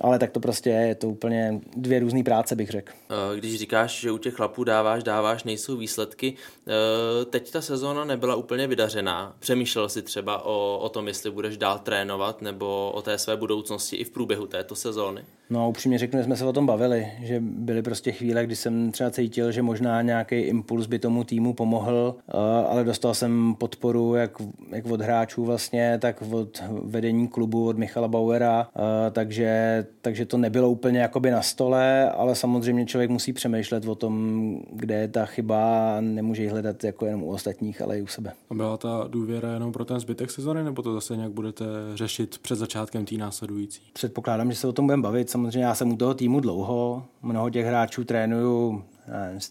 ale 0.00 0.18
tak 0.18 0.30
to 0.30 0.40
prostě 0.40 0.70
je, 0.70 0.86
je 0.86 0.94
to 0.94 1.08
úplně 1.08 1.60
dvě 1.76 2.00
různé 2.00 2.22
práce, 2.22 2.56
bych 2.56 2.70
řekl. 2.70 2.92
Eh, 3.10 3.36
když 3.38 3.58
říkáš, 3.58 4.00
že 4.00 4.10
u 4.10 4.18
těch 4.18 4.34
chlapů 4.34 4.64
dáváš, 4.64 5.02
dáváš, 5.02 5.44
nejsou 5.44 5.76
výsledky, 5.76 6.34
eh, 6.66 7.24
teď 7.24 7.50
ta 7.50 7.60
sezóna 7.60 8.04
nebyla 8.04 8.34
úplně 8.34 8.66
vydařená. 8.66 9.34
Přemýšlel 9.38 9.88
si 9.88 10.02
třeba 10.02 10.44
o, 10.44 10.78
o 10.78 10.88
tom, 10.88 11.08
jestli 11.08 11.30
budeš 11.30 11.56
dál 11.56 11.78
trénovat 11.78 12.42
nebo 12.42 12.90
o 12.94 13.02
té 13.02 13.18
své 13.18 13.36
budoucnosti 13.36 13.96
i 13.96 14.04
v 14.04 14.10
průběhu 14.10 14.46
této 14.46 14.74
sezóny? 14.74 15.22
No 15.50 15.68
upřímně 15.68 15.98
řeknu, 15.98 16.22
jsme 16.22 16.36
se 16.36 16.44
o 16.44 16.52
tom 16.52 16.66
bavili, 16.66 17.12
že 17.22 17.40
byly 17.40 17.82
prostě 17.82 18.12
chvíle, 18.12 18.44
kdy 18.44 18.56
jsem 18.56 18.92
třeba 18.92 19.10
cítil, 19.10 19.52
že 19.52 19.62
možná 19.62 20.02
nějaký 20.02 20.36
impuls 20.36 20.86
by 20.86 20.98
tomu 20.98 21.24
týmu 21.24 21.54
pomohl, 21.54 22.16
eh, 22.28 22.32
ale 22.68 22.84
dostal 22.84 23.14
jsem 23.14 23.54
podporu 23.58 24.14
jak, 24.14 24.30
jak 24.70 24.86
od 24.86 25.00
hráčů 25.00 25.44
vlastně, 25.44 25.98
tak 26.02 26.22
od 26.30 26.62
vedení 26.82 27.28
klubu, 27.28 27.68
od 27.68 27.78
Michala 27.78 28.08
Bauera, 28.08 28.68
takže 29.12 29.83
takže 30.00 30.26
to 30.26 30.38
nebylo 30.38 30.70
úplně 30.70 30.98
jakoby 30.98 31.30
na 31.30 31.42
stole, 31.42 32.10
ale 32.10 32.34
samozřejmě 32.34 32.86
člověk 32.86 33.10
musí 33.10 33.32
přemýšlet 33.32 33.86
o 33.86 33.94
tom, 33.94 34.56
kde 34.72 34.94
je 34.94 35.08
ta 35.08 35.26
chyba 35.26 35.96
a 35.96 36.00
nemůže 36.00 36.42
ji 36.42 36.48
hledat 36.48 36.84
jako 36.84 37.06
jenom 37.06 37.22
u 37.22 37.30
ostatních, 37.30 37.82
ale 37.82 37.98
i 37.98 38.02
u 38.02 38.06
sebe. 38.06 38.32
A 38.50 38.54
byla 38.54 38.76
ta 38.76 39.04
důvěra 39.08 39.52
jenom 39.52 39.72
pro 39.72 39.84
ten 39.84 40.00
zbytek 40.00 40.30
sezony, 40.30 40.64
nebo 40.64 40.82
to 40.82 40.94
zase 40.94 41.16
nějak 41.16 41.32
budete 41.32 41.64
řešit 41.94 42.38
před 42.38 42.56
začátkem 42.56 43.04
té 43.04 43.14
následující? 43.14 43.82
Předpokládám, 43.92 44.50
že 44.50 44.56
se 44.56 44.68
o 44.68 44.72
tom 44.72 44.86
budeme 44.86 45.02
bavit. 45.02 45.30
Samozřejmě 45.30 45.64
já 45.64 45.74
jsem 45.74 45.92
u 45.92 45.96
toho 45.96 46.14
týmu 46.14 46.40
dlouho, 46.40 47.04
mnoho 47.22 47.50
těch 47.50 47.66
hráčů 47.66 48.04
trénuju 48.04 48.84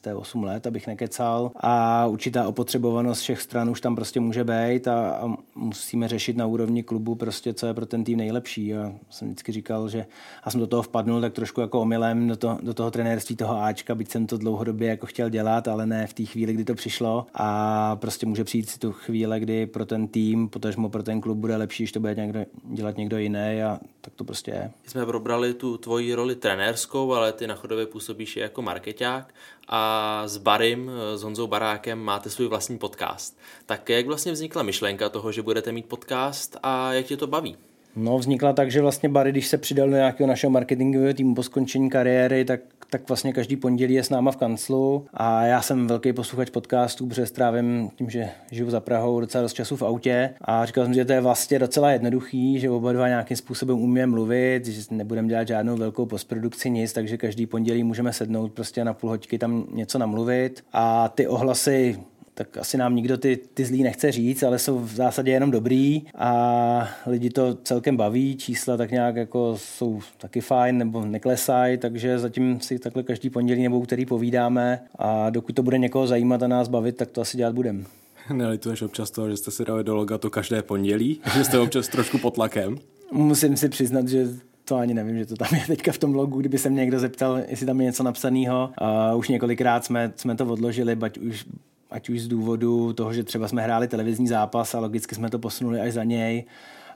té 0.01 0.15
8 0.15 0.43
let, 0.43 0.67
abych 0.67 0.87
nekecal. 0.87 1.51
A 1.55 2.05
určitá 2.07 2.47
opotřebovanost 2.47 3.21
všech 3.21 3.41
stran 3.41 3.69
už 3.69 3.81
tam 3.81 3.95
prostě 3.95 4.19
může 4.19 4.43
být 4.43 4.87
a, 4.87 5.09
a 5.09 5.35
musíme 5.55 6.07
řešit 6.07 6.37
na 6.37 6.45
úrovni 6.45 6.83
klubu 6.83 7.15
prostě, 7.15 7.53
co 7.53 7.67
je 7.67 7.73
pro 7.73 7.85
ten 7.85 8.03
tým 8.03 8.17
nejlepší. 8.17 8.75
A 8.75 8.93
jsem 9.09 9.27
vždycky 9.27 9.51
říkal, 9.51 9.89
že 9.89 10.05
já 10.45 10.51
jsem 10.51 10.59
do 10.59 10.67
toho 10.67 10.81
vpadnul 10.81 11.21
tak 11.21 11.33
trošku 11.33 11.61
jako 11.61 11.81
omylem 11.81 12.27
do, 12.27 12.35
to, 12.35 12.57
do 12.61 12.73
toho 12.73 12.91
trenérství 12.91 13.35
toho 13.35 13.61
Ačka, 13.61 13.95
byť 13.95 14.11
jsem 14.11 14.27
to 14.27 14.37
dlouhodobě 14.37 14.89
jako 14.89 15.05
chtěl 15.05 15.29
dělat, 15.29 15.67
ale 15.67 15.85
ne 15.85 16.07
v 16.07 16.13
té 16.13 16.25
chvíli, 16.25 16.53
kdy 16.53 16.65
to 16.65 16.75
přišlo. 16.75 17.25
A 17.33 17.95
prostě 17.95 18.25
může 18.25 18.43
přijít 18.43 18.69
si 18.69 18.79
tu 18.79 18.91
chvíle, 18.91 19.39
kdy 19.39 19.65
pro 19.65 19.85
ten 19.85 20.07
tým, 20.07 20.49
potažmo 20.49 20.89
pro 20.89 21.03
ten 21.03 21.21
klub 21.21 21.37
bude 21.37 21.55
lepší, 21.55 21.83
když 21.83 21.91
to 21.91 21.99
bude 21.99 22.15
někdo, 22.15 22.45
dělat 22.63 22.97
někdo 22.97 23.17
jiný 23.17 23.63
a 23.63 23.79
tak 24.01 24.13
to 24.13 24.23
prostě 24.23 24.51
je. 24.51 24.71
Jsme 24.87 25.05
probrali 25.05 25.53
tu 25.53 25.77
tvoji 25.77 26.13
roli 26.13 26.35
trenérskou, 26.35 27.13
ale 27.13 27.33
ty 27.33 27.47
na 27.47 27.55
chodově 27.55 27.85
působíš 27.85 28.37
jako 28.37 28.61
marketák. 28.61 29.33
A 29.67 30.23
s 30.25 30.37
Barym, 30.37 30.91
s 31.15 31.23
Honzou 31.23 31.47
Barákem 31.47 31.99
máte 31.99 32.29
svůj 32.29 32.47
vlastní 32.47 32.77
podcast. 32.77 33.37
Tak 33.65 33.89
jak 33.89 34.07
vlastně 34.07 34.31
vznikla 34.31 34.63
myšlenka 34.63 35.09
toho, 35.09 35.31
že 35.31 35.41
budete 35.41 35.71
mít 35.71 35.85
podcast 35.85 36.57
a 36.63 36.93
jak 36.93 37.05
tě 37.05 37.17
to 37.17 37.27
baví? 37.27 37.57
No, 37.95 38.17
vznikla 38.17 38.53
tak, 38.53 38.71
že 38.71 38.81
vlastně 38.81 39.09
Barry, 39.09 39.31
když 39.31 39.47
se 39.47 39.57
přidal 39.57 39.89
do 39.89 39.95
nějakého 39.95 40.27
našeho 40.27 40.51
marketingového 40.51 41.13
týmu 41.13 41.35
po 41.35 41.43
skončení 41.43 41.89
kariéry, 41.89 42.45
tak 42.45 42.59
tak 42.93 43.07
vlastně 43.07 43.33
každý 43.33 43.55
pondělí 43.55 43.93
je 43.93 44.03
s 44.03 44.09
náma 44.09 44.31
v 44.31 44.35
kanclu 44.35 45.05
a 45.13 45.45
já 45.45 45.61
jsem 45.61 45.87
velký 45.87 46.13
posluchač 46.13 46.49
podcastů, 46.49 47.07
protože 47.07 47.25
strávím 47.25 47.89
tím, 47.95 48.09
že 48.09 48.29
žiju 48.51 48.69
za 48.69 48.79
Prahou 48.79 49.19
docela 49.19 49.41
dost 49.41 49.53
času 49.53 49.75
v 49.75 49.81
autě 49.81 50.33
a 50.41 50.65
říkal 50.65 50.85
jsem, 50.85 50.93
že 50.93 51.05
to 51.05 51.13
je 51.13 51.21
vlastně 51.21 51.59
docela 51.59 51.91
jednoduchý, 51.91 52.59
že 52.59 52.69
oba 52.69 52.93
dva 52.93 53.07
nějakým 53.07 53.37
způsobem 53.37 53.79
umíme 53.79 54.07
mluvit, 54.07 54.65
že 54.65 54.81
nebudeme 54.91 55.27
dělat 55.27 55.47
žádnou 55.47 55.77
velkou 55.77 56.05
postprodukci, 56.05 56.69
nic, 56.69 56.93
takže 56.93 57.17
každý 57.17 57.45
pondělí 57.45 57.83
můžeme 57.83 58.13
sednout 58.13 58.51
prostě 58.51 58.85
na 58.85 58.93
půl 58.93 59.09
hoďky 59.09 59.37
tam 59.37 59.65
něco 59.71 59.97
namluvit 59.97 60.63
a 60.73 61.09
ty 61.09 61.27
ohlasy 61.27 61.99
tak 62.33 62.57
asi 62.57 62.77
nám 62.77 62.95
nikdo 62.95 63.17
ty, 63.17 63.39
ty 63.53 63.65
zlý 63.65 63.83
nechce 63.83 64.11
říct, 64.11 64.43
ale 64.43 64.59
jsou 64.59 64.79
v 64.79 64.95
zásadě 64.95 65.31
jenom 65.31 65.51
dobrý 65.51 66.03
a 66.15 66.89
lidi 67.05 67.29
to 67.29 67.57
celkem 67.63 67.97
baví, 67.97 68.37
čísla 68.37 68.77
tak 68.77 68.91
nějak 68.91 69.15
jako 69.15 69.53
jsou 69.57 69.99
taky 70.17 70.41
fajn 70.41 70.77
nebo 70.77 71.05
neklesají, 71.05 71.77
takže 71.77 72.19
zatím 72.19 72.59
si 72.59 72.79
takhle 72.79 73.03
každý 73.03 73.29
pondělí 73.29 73.63
nebo 73.63 73.81
který 73.81 74.05
povídáme 74.05 74.79
a 74.95 75.29
dokud 75.29 75.55
to 75.55 75.63
bude 75.63 75.77
někoho 75.77 76.07
zajímat 76.07 76.43
a 76.43 76.47
nás 76.47 76.67
bavit, 76.67 76.97
tak 76.97 77.11
to 77.11 77.21
asi 77.21 77.37
dělat 77.37 77.55
budeme. 77.55 77.83
Nelituješ 78.33 78.81
občas 78.81 79.11
toho, 79.11 79.29
že 79.29 79.37
jste 79.37 79.51
si 79.51 79.65
dali 79.65 79.83
do 79.83 79.95
loga 79.95 80.17
to 80.17 80.29
každé 80.29 80.61
pondělí, 80.61 81.21
že 81.33 81.43
jste 81.43 81.59
občas 81.59 81.87
trošku 81.87 82.17
pod 82.17 82.33
tlakem? 82.33 82.77
Musím 83.11 83.57
si 83.57 83.69
přiznat, 83.69 84.07
že 84.07 84.27
to 84.65 84.75
ani 84.75 84.93
nevím, 84.93 85.17
že 85.17 85.25
to 85.25 85.35
tam 85.35 85.47
je 85.55 85.67
teďka 85.67 85.91
v 85.91 85.97
tom 85.97 86.15
logu, 86.15 86.39
kdyby 86.39 86.57
se 86.57 86.69
mě 86.69 86.81
někdo 86.81 86.99
zeptal, 86.99 87.39
jestli 87.47 87.65
tam 87.65 87.81
je 87.81 87.85
něco 87.85 88.03
napsaného. 88.03 88.69
Už 89.15 89.29
několikrát 89.29 89.85
jsme, 89.85 90.13
jsme 90.15 90.35
to 90.35 90.45
odložili, 90.45 90.97
ať 91.01 91.17
už 91.17 91.45
ať 91.93 92.09
už 92.09 92.21
z 92.21 92.27
důvodu 92.27 92.93
toho, 92.93 93.13
že 93.13 93.23
třeba 93.23 93.47
jsme 93.47 93.61
hráli 93.61 93.87
televizní 93.87 94.27
zápas 94.27 94.75
a 94.75 94.79
logicky 94.79 95.15
jsme 95.15 95.29
to 95.29 95.39
posunuli 95.39 95.79
až 95.79 95.93
za 95.93 96.03
něj, 96.03 96.43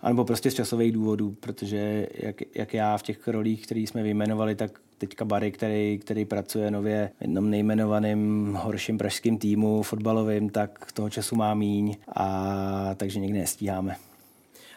anebo 0.02 0.26
prostě 0.26 0.52
z 0.52 0.54
časových 0.54 0.92
důvodů, 0.92 1.36
protože 1.40 2.08
jak, 2.16 2.36
jak 2.56 2.74
já 2.74 2.98
v 2.98 3.04
těch 3.04 3.28
rolích, 3.28 3.66
které 3.66 3.80
jsme 3.80 4.04
vyjmenovali, 4.04 4.56
tak 4.56 4.80
teďka 4.98 5.26
Barry, 5.26 5.52
který, 5.52 5.98
který 6.02 6.26
pracuje 6.26 6.72
nově 6.72 7.12
v 7.18 7.22
jednom 7.22 7.50
nejmenovaném 7.50 8.54
horším 8.62 8.98
pražském 8.98 9.38
týmu 9.38 9.84
fotbalovým, 9.84 10.50
tak 10.50 10.92
toho 10.92 11.10
času 11.10 11.36
má 11.36 11.54
míň 11.54 11.96
a 12.16 12.96
takže 12.96 13.20
někdy 13.20 13.40
nestíháme. 13.40 13.96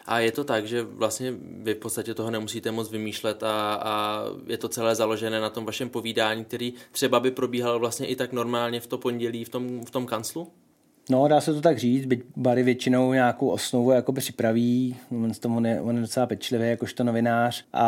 A 0.05 0.19
je 0.19 0.31
to 0.31 0.43
tak, 0.43 0.67
že 0.67 0.83
vlastně 0.83 1.33
vy 1.41 1.73
v 1.73 1.77
podstatě 1.77 2.13
toho 2.13 2.31
nemusíte 2.31 2.71
moc 2.71 2.91
vymýšlet 2.91 3.43
a, 3.43 3.73
a 3.73 4.23
je 4.47 4.57
to 4.57 4.69
celé 4.69 4.95
založené 4.95 5.39
na 5.39 5.49
tom 5.49 5.65
vašem 5.65 5.89
povídání, 5.89 6.45
který 6.45 6.73
třeba 6.91 7.19
by 7.19 7.31
probíhal 7.31 7.79
vlastně 7.79 8.07
i 8.07 8.15
tak 8.15 8.33
normálně 8.33 8.79
v 8.79 8.87
to 8.87 8.97
pondělí 8.97 9.45
v 9.45 9.49
tom, 9.49 9.85
v 9.85 9.91
tom 9.91 10.05
kanclu? 10.05 10.47
No, 11.09 11.27
dá 11.27 11.41
se 11.41 11.53
to 11.53 11.61
tak 11.61 11.79
říct, 11.79 12.05
byť 12.05 12.23
Barry 12.35 12.63
většinou 12.63 13.13
nějakou 13.13 13.49
osnovu 13.49 13.91
jakoby 13.91 14.21
připraví, 14.21 14.97
on, 15.11 15.31
tomu 15.33 15.59
ne, 15.59 15.81
on 15.81 15.95
je 15.95 16.01
docela 16.01 16.25
pečlivý 16.25 16.69
jakožto 16.69 17.03
novinář 17.03 17.65
a, 17.73 17.87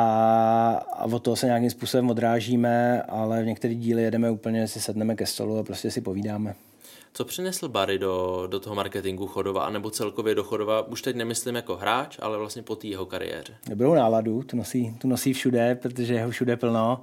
a 0.93 1.05
od 1.05 1.23
toho 1.23 1.35
se 1.35 1.45
nějakým 1.45 1.69
způsobem 1.69 2.09
odrážíme, 2.09 3.01
ale 3.01 3.43
v 3.43 3.45
některé 3.45 3.75
díly 3.75 4.03
jedeme 4.03 4.31
úplně, 4.31 4.67
si 4.67 4.81
sedneme 4.81 5.15
ke 5.15 5.25
stolu 5.25 5.57
a 5.57 5.63
prostě 5.63 5.91
si 5.91 6.01
povídáme. 6.01 6.55
Co 7.15 7.25
přinesl 7.25 7.69
Barry 7.69 7.99
do, 7.99 8.47
do 8.47 8.59
toho 8.59 8.75
marketingu 8.75 9.27
Chodova, 9.27 9.65
anebo 9.65 9.89
celkově 9.89 10.35
do 10.35 10.43
Chodova, 10.43 10.87
už 10.87 11.01
teď 11.01 11.15
nemyslím 11.15 11.55
jako 11.55 11.75
hráč, 11.75 12.17
ale 12.21 12.37
vlastně 12.37 12.61
po 12.61 12.75
té 12.75 12.87
jeho 12.87 13.05
kariéře? 13.05 13.53
Dobrou 13.69 13.93
náladu, 13.93 14.43
tu 14.43 14.57
nosí, 14.57 14.95
tu 15.01 15.07
nosí 15.07 15.33
všude, 15.33 15.75
protože 15.75 16.13
jeho 16.13 16.29
všude 16.29 16.57
plno. 16.57 17.01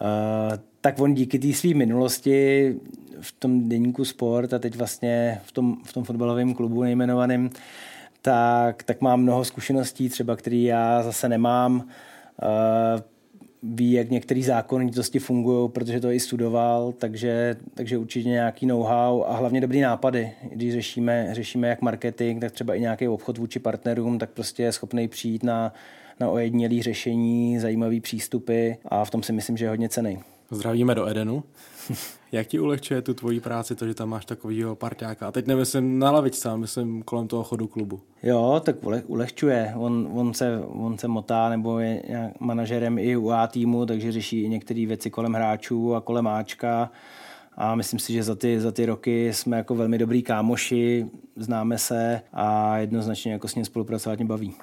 Uh, 0.00 0.58
tak 0.80 1.00
on 1.00 1.14
díky 1.14 1.38
té 1.38 1.52
své 1.52 1.74
minulosti 1.74 2.74
v 3.20 3.32
tom 3.32 3.68
deníku 3.68 4.04
sport 4.04 4.52
a 4.52 4.58
teď 4.58 4.76
vlastně 4.76 5.40
v 5.44 5.52
tom, 5.52 5.76
v 5.84 5.92
tom 5.92 6.04
fotbalovém 6.04 6.54
klubu 6.54 6.82
nejmenovaném, 6.82 7.50
tak, 8.22 8.82
tak 8.82 9.00
mám 9.00 9.20
mnoho 9.20 9.44
zkušeností, 9.44 10.08
třeba 10.08 10.36
který 10.36 10.64
já 10.64 11.02
zase 11.02 11.28
nemám. 11.28 11.76
Uh, 11.76 13.00
ví, 13.74 13.92
jak 13.92 14.10
některé 14.10 14.42
zákonitosti 14.42 15.18
fungují, 15.18 15.70
protože 15.70 16.00
to 16.00 16.10
i 16.10 16.20
studoval, 16.20 16.92
takže, 16.92 17.56
takže 17.74 17.98
určitě 17.98 18.28
nějaký 18.28 18.66
know-how 18.66 19.22
a 19.22 19.36
hlavně 19.36 19.60
dobrý 19.60 19.80
nápady. 19.80 20.32
Když 20.52 20.72
řešíme, 20.72 21.28
řešíme 21.32 21.68
jak 21.68 21.82
marketing, 21.82 22.40
tak 22.40 22.52
třeba 22.52 22.74
i 22.74 22.80
nějaký 22.80 23.08
obchod 23.08 23.38
vůči 23.38 23.58
partnerům, 23.58 24.18
tak 24.18 24.30
prostě 24.30 24.62
je 24.62 24.72
schopný 24.72 25.08
přijít 25.08 25.44
na, 25.44 25.74
na 26.20 26.30
ojedinělý 26.30 26.82
řešení, 26.82 27.58
zajímavý 27.58 28.00
přístupy 28.00 28.70
a 28.84 29.04
v 29.04 29.10
tom 29.10 29.22
si 29.22 29.32
myslím, 29.32 29.56
že 29.56 29.64
je 29.64 29.68
hodně 29.68 29.88
cený. 29.88 30.18
Zdravíme 30.50 30.94
do 30.94 31.08
Edenu. 31.08 31.44
Jak 32.32 32.46
ti 32.46 32.60
ulehčuje 32.60 33.02
tu 33.02 33.14
tvoji 33.14 33.40
práci 33.40 33.76
to, 33.76 33.86
že 33.86 33.94
tam 33.94 34.08
máš 34.08 34.24
takovýho 34.24 34.76
parťáka? 34.76 35.28
A 35.28 35.32
teď 35.32 35.46
nemyslím 35.46 35.98
na 35.98 36.10
lavičce, 36.10 36.56
myslím 36.56 37.02
kolem 37.02 37.28
toho 37.28 37.44
chodu 37.44 37.66
klubu. 37.66 38.00
Jo, 38.22 38.60
tak 38.64 38.76
ulehčuje. 39.06 39.72
On, 39.76 40.08
on, 40.12 40.34
se, 40.34 40.58
on 40.66 40.98
se 40.98 41.08
motá 41.08 41.48
nebo 41.48 41.78
je 41.78 42.32
manažerem 42.40 42.98
i 42.98 43.16
u 43.16 43.30
A 43.30 43.46
týmu, 43.46 43.86
takže 43.86 44.12
řeší 44.12 44.42
i 44.42 44.48
některé 44.48 44.86
věci 44.86 45.10
kolem 45.10 45.34
hráčů 45.34 45.94
a 45.94 46.00
kolem 46.00 46.26
Ačka. 46.26 46.90
A 47.56 47.74
myslím 47.74 48.00
si, 48.00 48.12
že 48.12 48.22
za 48.22 48.34
ty, 48.34 48.60
za 48.60 48.72
ty 48.72 48.86
roky 48.86 49.32
jsme 49.32 49.56
jako 49.56 49.74
velmi 49.74 49.98
dobrý 49.98 50.22
kámoši, 50.22 51.06
známe 51.36 51.78
se 51.78 52.20
a 52.32 52.78
jednoznačně 52.78 53.32
jako 53.32 53.48
s 53.48 53.54
ním 53.54 53.64
spolupracovat 53.64 54.18
mě 54.18 54.24
baví. 54.24 54.54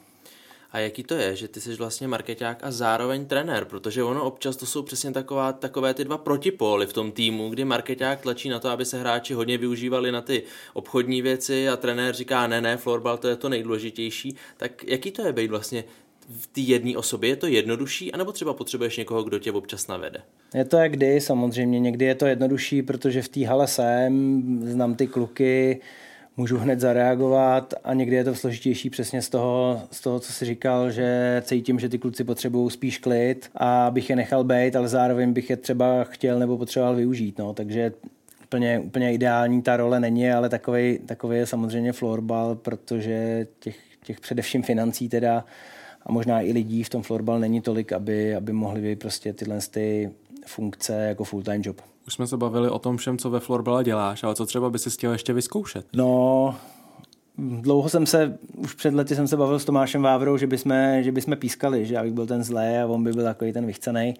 A 0.73 0.79
jaký 0.79 1.03
to 1.03 1.13
je, 1.13 1.35
že 1.35 1.47
ty 1.47 1.61
jsi 1.61 1.75
vlastně 1.75 2.07
marketák 2.07 2.59
a 2.63 2.71
zároveň 2.71 3.25
trenér, 3.25 3.65
protože 3.65 4.03
ono 4.03 4.23
občas 4.23 4.55
to 4.55 4.65
jsou 4.65 4.81
přesně 4.81 5.11
taková, 5.11 5.53
takové 5.53 5.93
ty 5.93 6.03
dva 6.03 6.17
protipóly 6.17 6.87
v 6.87 6.93
tom 6.93 7.11
týmu, 7.11 7.49
kdy 7.49 7.65
marketák 7.65 8.21
tlačí 8.21 8.49
na 8.49 8.59
to, 8.59 8.69
aby 8.69 8.85
se 8.85 8.99
hráči 8.99 9.33
hodně 9.33 9.57
využívali 9.57 10.11
na 10.11 10.21
ty 10.21 10.43
obchodní 10.73 11.21
věci 11.21 11.69
a 11.69 11.77
trenér 11.77 12.15
říká 12.15 12.47
ne, 12.47 12.61
ne, 12.61 12.77
florbal 12.77 13.17
to 13.17 13.27
je 13.27 13.35
to 13.35 13.49
nejdůležitější. 13.49 14.35
Tak 14.57 14.83
jaký 14.83 15.11
to 15.11 15.21
je 15.25 15.33
být 15.33 15.51
vlastně 15.51 15.83
v 16.29 16.47
té 16.47 16.61
jedné 16.61 16.97
osobě? 16.97 17.29
Je 17.29 17.35
to 17.35 17.47
jednodušší, 17.47 18.11
anebo 18.11 18.31
třeba 18.31 18.53
potřebuješ 18.53 18.97
někoho, 18.97 19.23
kdo 19.23 19.39
tě 19.39 19.51
občas 19.51 19.87
navede? 19.87 20.21
Je 20.53 20.65
to 20.65 20.77
jak 20.77 20.91
kdy, 20.91 21.21
samozřejmě. 21.21 21.79
Někdy 21.79 22.05
je 22.05 22.15
to 22.15 22.25
jednodušší, 22.25 22.81
protože 22.81 23.21
v 23.21 23.29
té 23.29 23.45
hale 23.45 23.67
jsem, 23.67 24.43
znám 24.65 24.95
ty 24.95 25.07
kluky, 25.07 25.81
můžu 26.37 26.57
hned 26.57 26.79
zareagovat 26.79 27.73
a 27.83 27.93
někdy 27.93 28.15
je 28.15 28.23
to 28.23 28.35
složitější 28.35 28.89
přesně 28.89 29.21
z 29.21 29.29
toho, 29.29 29.81
z 29.91 30.01
toho, 30.01 30.19
co 30.19 30.33
si 30.33 30.45
říkal, 30.45 30.91
že 30.91 31.41
cítím, 31.45 31.79
že 31.79 31.89
ty 31.89 31.97
kluci 31.97 32.23
potřebují 32.23 32.71
spíš 32.71 32.97
klid 32.97 33.49
a 33.55 33.91
bych 33.91 34.09
je 34.09 34.15
nechal 34.15 34.43
být, 34.43 34.75
ale 34.75 34.87
zároveň 34.87 35.33
bych 35.33 35.49
je 35.49 35.57
třeba 35.57 36.03
chtěl 36.03 36.39
nebo 36.39 36.57
potřeboval 36.57 36.95
využít. 36.95 37.37
No. 37.39 37.53
Takže 37.53 37.91
úplně, 38.43 38.79
úplně 38.79 39.13
ideální 39.13 39.61
ta 39.61 39.77
role 39.77 39.99
není, 39.99 40.31
ale 40.31 40.49
takový, 40.49 40.99
takový 41.05 41.37
je 41.37 41.45
samozřejmě 41.45 41.93
florbal, 41.93 42.55
protože 42.55 43.47
těch, 43.59 43.77
těch 44.03 44.19
především 44.19 44.63
financí 44.63 45.09
teda 45.09 45.45
a 46.05 46.11
možná 46.11 46.41
i 46.41 46.51
lidí 46.51 46.83
v 46.83 46.89
tom 46.89 47.03
florbal 47.03 47.39
není 47.39 47.61
tolik, 47.61 47.91
aby, 47.91 48.35
aby 48.35 48.53
mohli 48.53 48.81
být 48.81 48.99
prostě 48.99 49.33
tyhle 49.33 49.59
ty 49.71 50.11
funkce 50.45 51.07
jako 51.07 51.23
full-time 51.23 51.61
job. 51.63 51.92
Už 52.07 52.13
jsme 52.13 52.27
se 52.27 52.37
bavili 52.37 52.69
o 52.69 52.79
tom 52.79 52.97
všem, 52.97 53.17
co 53.17 53.29
ve 53.29 53.39
florbale 53.39 53.83
děláš, 53.83 54.23
ale 54.23 54.35
co 54.35 54.45
třeba 54.45 54.69
by 54.69 54.79
si 54.79 54.89
chtěl 54.89 55.11
ještě 55.11 55.33
vyzkoušet? 55.33 55.85
No, 55.93 56.55
dlouho 57.37 57.89
jsem 57.89 58.05
se, 58.05 58.37
už 58.57 58.73
před 58.73 58.93
lety 58.93 59.15
jsem 59.15 59.27
se 59.27 59.37
bavil 59.37 59.59
s 59.59 59.65
Tomášem 59.65 60.01
Vávrou, 60.01 60.37
že 60.37 60.47
bychom, 60.47 60.97
že 61.01 61.11
bychom 61.11 61.37
pískali, 61.37 61.85
že 61.85 61.93
já 61.93 62.03
bych 62.03 62.13
byl 62.13 62.27
ten 62.27 62.43
zlej 62.43 62.81
a 62.81 62.85
on 62.85 63.03
by 63.03 63.11
byl 63.11 63.23
takový 63.23 63.53
ten 63.53 63.65
vychcený. 63.65 64.13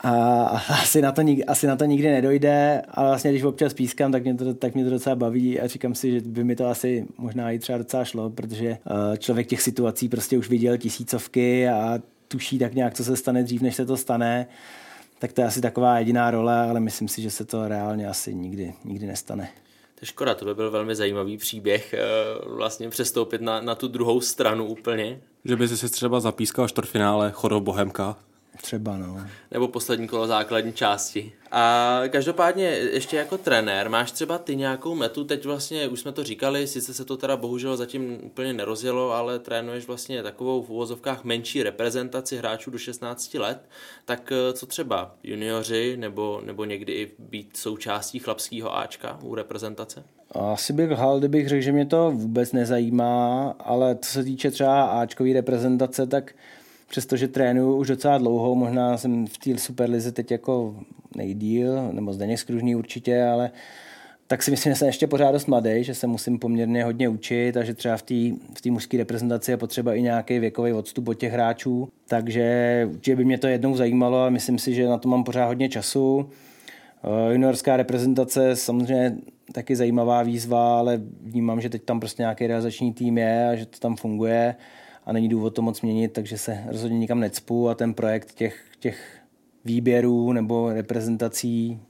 A 0.00 0.44
asi 0.82 1.02
na, 1.02 1.12
to, 1.12 1.22
asi 1.46 1.66
na 1.66 1.76
to 1.76 1.84
nikdy 1.84 2.10
nedojde, 2.10 2.82
ale 2.88 3.08
vlastně 3.08 3.30
když 3.30 3.42
občas 3.42 3.74
pískám, 3.74 4.12
tak 4.12 4.22
mě, 4.22 4.34
to, 4.34 4.54
tak 4.54 4.74
mě 4.74 4.84
to 4.84 4.90
docela 4.90 5.16
baví 5.16 5.60
a 5.60 5.66
říkám 5.66 5.94
si, 5.94 6.10
že 6.10 6.20
by 6.20 6.44
mi 6.44 6.56
to 6.56 6.66
asi 6.66 7.06
možná 7.18 7.50
i 7.50 7.58
třeba 7.58 7.78
docela 7.78 8.04
šlo, 8.04 8.30
protože 8.30 8.68
eh, 8.68 9.16
člověk 9.16 9.46
těch 9.46 9.62
situací 9.62 10.08
prostě 10.08 10.38
už 10.38 10.48
viděl 10.48 10.76
tisícovky 10.76 11.68
a 11.68 11.98
tuší 12.28 12.58
tak 12.58 12.74
nějak, 12.74 12.94
co 12.94 13.04
se 13.04 13.16
stane 13.16 13.42
dřív, 13.42 13.62
než 13.62 13.74
se 13.74 13.86
to 13.86 13.96
stane 13.96 14.46
tak 15.18 15.32
to 15.32 15.40
je 15.40 15.46
asi 15.46 15.60
taková 15.60 15.98
jediná 15.98 16.30
role, 16.30 16.70
ale 16.70 16.80
myslím 16.80 17.08
si, 17.08 17.22
že 17.22 17.30
se 17.30 17.44
to 17.44 17.68
reálně 17.68 18.08
asi 18.08 18.34
nikdy, 18.34 18.74
nikdy 18.84 19.06
nestane. 19.06 19.48
To 19.94 20.02
je 20.02 20.06
škoda, 20.06 20.34
to 20.34 20.44
by 20.44 20.54
byl 20.54 20.70
velmi 20.70 20.94
zajímavý 20.94 21.38
příběh, 21.38 21.94
eh, 21.94 22.04
vlastně 22.46 22.88
přestoupit 22.88 23.40
na, 23.40 23.60
na 23.60 23.74
tu 23.74 23.88
druhou 23.88 24.20
stranu 24.20 24.64
úplně. 24.64 25.20
Že 25.44 25.56
by 25.56 25.68
si 25.68 25.88
třeba 25.88 26.20
zapískal 26.20 26.68
čtvrtfinále 26.68 27.30
Chodov 27.30 27.62
Bohemka 27.62 28.16
Třeba, 28.62 28.96
no. 28.96 29.26
Nebo 29.50 29.68
poslední 29.68 30.08
kolo 30.08 30.26
základní 30.26 30.72
části. 30.72 31.32
A 31.50 32.02
každopádně 32.08 32.64
ještě 32.66 33.16
jako 33.16 33.38
trenér, 33.38 33.90
máš 33.90 34.12
třeba 34.12 34.38
ty 34.38 34.56
nějakou 34.56 34.94
metu, 34.94 35.24
teď 35.24 35.44
vlastně 35.44 35.88
už 35.88 36.00
jsme 36.00 36.12
to 36.12 36.24
říkali, 36.24 36.66
sice 36.66 36.94
se 36.94 37.04
to 37.04 37.16
teda 37.16 37.36
bohužel 37.36 37.76
zatím 37.76 38.18
úplně 38.22 38.52
nerozjelo, 38.52 39.12
ale 39.12 39.38
trénuješ 39.38 39.86
vlastně 39.86 40.22
takovou 40.22 40.62
v 40.62 40.70
uvozovkách 40.70 41.24
menší 41.24 41.62
reprezentaci 41.62 42.36
hráčů 42.36 42.70
do 42.70 42.78
16 42.78 43.34
let, 43.34 43.68
tak 44.04 44.32
eh, 44.32 44.52
co 44.52 44.66
třeba 44.66 45.14
junioři 45.22 45.96
nebo, 45.96 46.40
nebo 46.44 46.64
někdy 46.64 46.92
i 46.92 47.10
být 47.18 47.56
součástí 47.56 48.18
chlapského 48.18 48.78
Ačka 48.78 49.18
u 49.22 49.34
reprezentace? 49.34 50.04
Asi 50.32 50.72
bych 50.72 50.90
hal, 50.90 51.18
kdybych 51.18 51.48
řekl, 51.48 51.62
že 51.62 51.72
mě 51.72 51.86
to 51.86 52.10
vůbec 52.10 52.52
nezajímá, 52.52 53.54
ale 53.58 53.98
co 54.02 54.10
se 54.10 54.24
týče 54.24 54.50
třeba 54.50 54.84
Ačkové 54.84 55.32
reprezentace, 55.32 56.06
tak 56.06 56.34
přestože 56.88 57.28
trénuju 57.28 57.76
už 57.76 57.88
docela 57.88 58.18
dlouho, 58.18 58.54
možná 58.54 58.96
jsem 58.96 59.26
v 59.26 59.38
té 59.38 59.58
Superlize 59.58 60.12
teď 60.12 60.30
jako 60.30 60.76
nejdíl, 61.16 61.92
nebo 61.92 62.12
Zdeněk 62.12 62.38
Skružný 62.38 62.76
určitě, 62.76 63.22
ale 63.22 63.50
tak 64.26 64.42
si 64.42 64.50
myslím, 64.50 64.72
že 64.72 64.76
jsem 64.76 64.86
ještě 64.86 65.06
pořád 65.06 65.32
dost 65.32 65.46
mladý, 65.46 65.84
že 65.84 65.94
se 65.94 66.06
musím 66.06 66.38
poměrně 66.38 66.84
hodně 66.84 67.08
učit 67.08 67.56
a 67.56 67.64
že 67.64 67.74
třeba 67.74 67.96
v 67.96 68.02
té 68.02 68.14
v 68.68 68.70
mužské 68.70 68.96
reprezentaci 68.96 69.50
je 69.50 69.56
potřeba 69.56 69.94
i 69.94 70.02
nějaký 70.02 70.38
věkový 70.38 70.72
odstup 70.72 71.08
od 71.08 71.14
těch 71.14 71.32
hráčů. 71.32 71.88
Takže 72.06 72.88
určitě 72.90 73.16
by 73.16 73.24
mě 73.24 73.38
to 73.38 73.46
jednou 73.46 73.76
zajímalo 73.76 74.22
a 74.22 74.30
myslím 74.30 74.58
si, 74.58 74.74
že 74.74 74.88
na 74.88 74.98
to 74.98 75.08
mám 75.08 75.24
pořád 75.24 75.46
hodně 75.46 75.68
času. 75.68 76.30
Eh, 77.04 77.32
juniorská 77.32 77.76
reprezentace 77.76 78.56
samozřejmě 78.56 79.16
taky 79.52 79.76
zajímavá 79.76 80.22
výzva, 80.22 80.78
ale 80.78 81.00
vnímám, 81.22 81.60
že 81.60 81.68
teď 81.68 81.82
tam 81.82 82.00
prostě 82.00 82.22
nějaký 82.22 82.46
realizační 82.46 82.92
tým 82.92 83.18
je 83.18 83.48
a 83.48 83.56
že 83.56 83.66
to 83.66 83.78
tam 83.78 83.96
funguje 83.96 84.54
a 85.08 85.12
není 85.12 85.28
důvod 85.28 85.54
to 85.54 85.62
moc 85.62 85.82
měnit, 85.82 86.12
takže 86.12 86.38
se 86.38 86.64
rozhodně 86.66 86.98
nikam 86.98 87.20
necpu 87.20 87.68
a 87.68 87.74
ten 87.74 87.94
projekt 87.94 88.34
těch, 88.34 88.64
těch 88.78 89.18
výběrů 89.64 90.32
nebo 90.32 90.72
reprezentací 90.72 91.80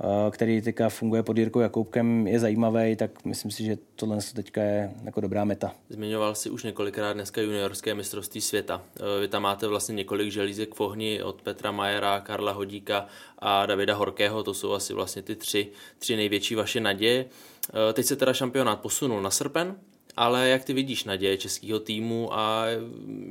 Eh, 0.00 0.30
který 0.30 0.62
teďka 0.62 0.88
funguje 0.88 1.22
pod 1.22 1.38
Jirkou 1.38 1.60
Jakoubkem, 1.60 2.26
je 2.26 2.40
zajímavý, 2.40 2.96
tak 2.96 3.24
myslím 3.24 3.50
si, 3.50 3.64
že 3.64 3.78
tohle 3.96 4.18
teďka 4.34 4.62
je 4.62 4.90
jako 5.04 5.20
dobrá 5.20 5.44
meta. 5.44 5.72
Zmiňoval 5.88 6.34
si 6.34 6.50
už 6.50 6.64
několikrát 6.64 7.12
dneska 7.12 7.40
juniorské 7.40 7.94
mistrovství 7.94 8.40
světa. 8.40 8.82
Eh, 8.96 9.20
vy 9.20 9.28
tam 9.28 9.42
máte 9.42 9.66
vlastně 9.66 9.94
několik 9.94 10.32
želízek 10.32 10.74
v 10.74 10.80
ohni 10.80 11.22
od 11.22 11.42
Petra 11.42 11.70
Majera, 11.70 12.20
Karla 12.20 12.52
Hodíka 12.52 13.06
a 13.38 13.66
Davida 13.66 13.94
Horkého, 13.94 14.42
to 14.42 14.54
jsou 14.54 14.72
asi 14.72 14.94
vlastně 14.94 15.22
ty 15.22 15.36
tři, 15.36 15.68
tři 15.98 16.16
největší 16.16 16.54
vaše 16.54 16.80
naděje. 16.80 17.24
Eh, 17.90 17.92
teď 17.92 18.06
se 18.06 18.16
teda 18.16 18.32
šampionát 18.32 18.80
posunul 18.80 19.22
na 19.22 19.30
srpen, 19.30 19.76
ale 20.18 20.48
jak 20.48 20.64
ty 20.64 20.72
vidíš 20.72 21.04
naděje 21.04 21.36
českého 21.36 21.80
týmu 21.80 22.34
a 22.34 22.64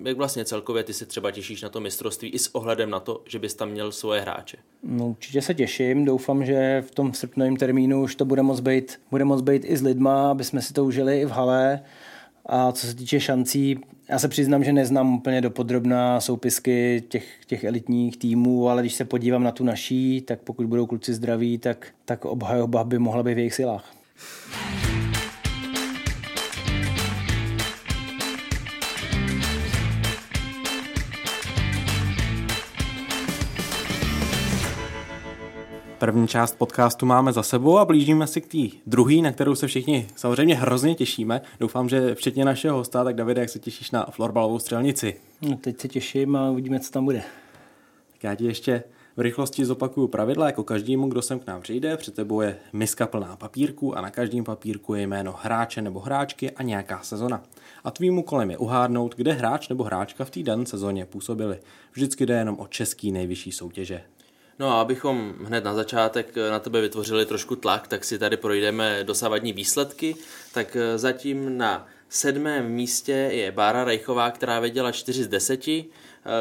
jak 0.03 0.17
vlastně 0.17 0.45
celkově 0.45 0.83
ty 0.83 0.93
se 0.93 1.05
třeba 1.05 1.31
těšíš 1.31 1.61
na 1.61 1.69
to 1.69 1.79
mistrovství 1.79 2.29
i 2.29 2.39
s 2.39 2.55
ohledem 2.55 2.89
na 2.89 2.99
to, 2.99 3.21
že 3.25 3.39
bys 3.39 3.53
tam 3.53 3.69
měl 3.69 3.91
svoje 3.91 4.21
hráče? 4.21 4.57
No, 4.83 5.07
určitě 5.07 5.41
se 5.41 5.53
těším, 5.53 6.05
doufám, 6.05 6.45
že 6.45 6.83
v 6.87 6.91
tom 6.91 7.13
srpnovém 7.13 7.55
termínu 7.55 8.03
už 8.03 8.15
to 8.15 8.25
bude 8.25 8.41
moc 8.41 8.59
být, 8.59 8.99
bude 9.11 9.25
moc 9.25 9.41
být 9.41 9.65
i 9.65 9.77
s 9.77 9.81
lidma, 9.81 10.31
aby 10.31 10.43
jsme 10.43 10.61
si 10.61 10.73
to 10.73 10.85
užili 10.85 11.21
i 11.21 11.25
v 11.25 11.29
hale. 11.29 11.79
A 12.45 12.71
co 12.71 12.87
se 12.87 12.95
týče 12.95 13.19
šancí, 13.19 13.79
já 14.09 14.19
se 14.19 14.27
přiznám, 14.27 14.63
že 14.63 14.73
neznám 14.73 15.15
úplně 15.15 15.41
dopodrobná 15.41 16.21
soupisky 16.21 17.03
těch, 17.09 17.25
těch 17.45 17.63
elitních 17.63 18.17
týmů, 18.17 18.69
ale 18.69 18.81
když 18.81 18.93
se 18.93 19.05
podívám 19.05 19.43
na 19.43 19.51
tu 19.51 19.63
naší, 19.63 20.21
tak 20.21 20.39
pokud 20.39 20.65
budou 20.65 20.85
kluci 20.85 21.13
zdraví, 21.13 21.57
tak, 21.57 21.87
tak 22.05 22.25
obhajoba 22.25 22.83
by 22.83 22.99
mohla 22.99 23.23
být 23.23 23.33
v 23.33 23.37
jejich 23.37 23.53
silách. 23.53 23.93
První 35.99 36.27
část 36.27 36.57
podcastu 36.57 37.05
máme 37.05 37.33
za 37.33 37.43
sebou 37.43 37.77
a 37.77 37.85
blížíme 37.85 38.27
se 38.27 38.41
k 38.41 38.47
té 38.47 38.77
druhé, 38.85 39.15
na 39.15 39.31
kterou 39.31 39.55
se 39.55 39.67
všichni 39.67 40.07
samozřejmě 40.15 40.55
hrozně 40.55 40.95
těšíme. 40.95 41.41
Doufám, 41.59 41.89
že 41.89 42.15
včetně 42.15 42.45
našeho 42.45 42.77
hosta, 42.77 43.03
tak 43.03 43.15
Davide, 43.15 43.41
jak 43.41 43.49
se 43.49 43.59
těšíš 43.59 43.91
na 43.91 44.05
florbalovou 44.11 44.59
střelnici? 44.59 45.15
No, 45.41 45.57
teď 45.57 45.81
se 45.81 45.87
těším 45.87 46.35
a 46.35 46.49
uvidíme, 46.49 46.79
co 46.79 46.91
tam 46.91 47.05
bude. 47.05 47.23
Tak 48.11 48.23
já 48.23 48.35
ti 48.35 48.45
ještě 48.45 48.83
v 49.17 49.21
rychlosti 49.21 49.65
zopakuju 49.65 50.07
pravidla, 50.07 50.45
jako 50.45 50.63
každému, 50.63 51.07
kdo 51.07 51.21
sem 51.21 51.39
k 51.39 51.47
nám 51.47 51.61
přijde. 51.61 51.97
Před 51.97 52.13
tebou 52.13 52.41
je 52.41 52.57
miska 52.73 53.07
plná 53.07 53.35
papírku 53.35 53.97
a 53.97 54.01
na 54.01 54.09
každém 54.09 54.43
papírku 54.43 54.93
je 54.93 55.07
jméno 55.07 55.35
hráče 55.41 55.81
nebo 55.81 55.99
hráčky 55.99 56.51
a 56.51 56.63
nějaká 56.63 56.99
sezona. 57.03 57.43
A 57.83 57.91
tvým 57.91 58.17
úkolem 58.17 58.51
je 58.51 58.57
uhádnout, 58.57 59.15
kde 59.15 59.33
hráč 59.33 59.69
nebo 59.69 59.83
hráčka 59.83 60.25
v 60.25 60.29
té 60.29 60.43
dané 60.43 60.65
sezóně 60.65 61.05
působili. 61.05 61.59
Vždycky 61.91 62.25
jde 62.25 62.37
jenom 62.37 62.59
o 62.59 62.67
český 62.67 63.11
nejvyšší 63.11 63.51
soutěže. 63.51 64.01
No 64.59 64.69
a 64.69 64.81
abychom 64.81 65.33
hned 65.43 65.63
na 65.63 65.73
začátek 65.73 66.37
eh, 66.37 66.51
na 66.51 66.59
tebe 66.59 66.81
vytvořili 66.81 67.25
trošku 67.25 67.55
tlak, 67.55 67.87
tak 67.87 68.05
si 68.05 68.19
tady 68.19 68.37
projdeme 68.37 69.03
dosavadní 69.03 69.53
výsledky. 69.53 70.15
Tak 70.53 70.75
eh, 70.75 70.97
zatím 70.97 71.57
na 71.57 71.87
sedmém 72.09 72.69
místě 72.69 73.11
je 73.11 73.51
Bára 73.51 73.83
Rejchová, 73.83 74.31
která 74.31 74.59
věděla 74.59 74.91
4 74.91 75.23
z 75.23 75.27
10. 75.27 75.67
Eh, 75.67 75.85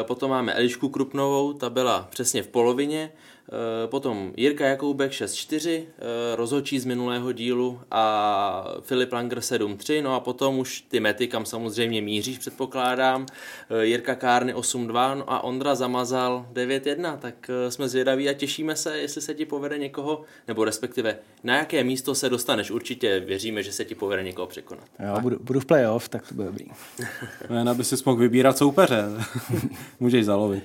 potom 0.02 0.30
máme 0.30 0.54
Elišku 0.54 0.88
Krupnovou, 0.88 1.52
ta 1.52 1.70
byla 1.70 2.08
přesně 2.10 2.42
v 2.42 2.48
polovině. 2.48 3.12
Eh, 3.48 3.86
potom 3.86 4.32
Jirka 4.36 4.66
Jakoubek 4.66 5.12
6-4, 5.12 5.86
eh, 5.98 6.36
rozhodčí 6.36 6.78
z 6.78 6.84
minulého 6.84 7.32
dílu 7.32 7.80
a 7.90 8.64
Filip 8.80 9.12
Langer 9.12 9.40
7-3, 9.40 10.02
no 10.02 10.14
a 10.14 10.20
potom 10.20 10.58
už 10.58 10.80
ty 10.80 11.00
mety, 11.00 11.28
kam 11.28 11.46
samozřejmě 11.46 12.02
míříš, 12.02 12.38
předpokládám. 12.38 13.26
Eh, 13.70 13.86
Jirka 13.86 14.14
Kárny 14.14 14.54
8-2 14.54 15.14
no 15.14 15.32
a 15.32 15.44
Ondra 15.44 15.74
Zamazal 15.74 16.46
9-1, 16.52 17.16
tak 17.16 17.50
jsme 17.68 17.88
zvědaví 17.88 18.28
a 18.28 18.32
těšíme 18.32 18.76
se, 18.76 18.98
jestli 18.98 19.20
se 19.20 19.34
ti 19.34 19.44
povede 19.44 19.78
někoho, 19.78 20.22
nebo 20.48 20.64
respektive 20.64 21.18
na 21.44 21.56
jaké 21.56 21.84
místo 21.84 22.14
se 22.14 22.28
dostaneš. 22.28 22.70
Určitě 22.70 23.20
věříme, 23.20 23.62
že 23.62 23.72
se 23.72 23.84
ti 23.84 23.94
povede 23.94 24.22
někoho 24.22 24.46
překonat. 24.46 24.84
Jo, 24.98 25.20
budu, 25.20 25.38
budu 25.40 25.60
v 25.60 25.66
playoff, 25.66 26.08
tak 26.08 26.28
to 26.28 26.34
bude 26.34 26.46
dobrý. 26.46 26.66
Jen 27.54 27.68
aby 27.68 27.84
si 27.84 27.96
mohl 28.06 28.18
vybírat 28.18 28.58
soupeře. 28.58 29.04
Můžeš 30.00 30.24
zalovit. 30.24 30.64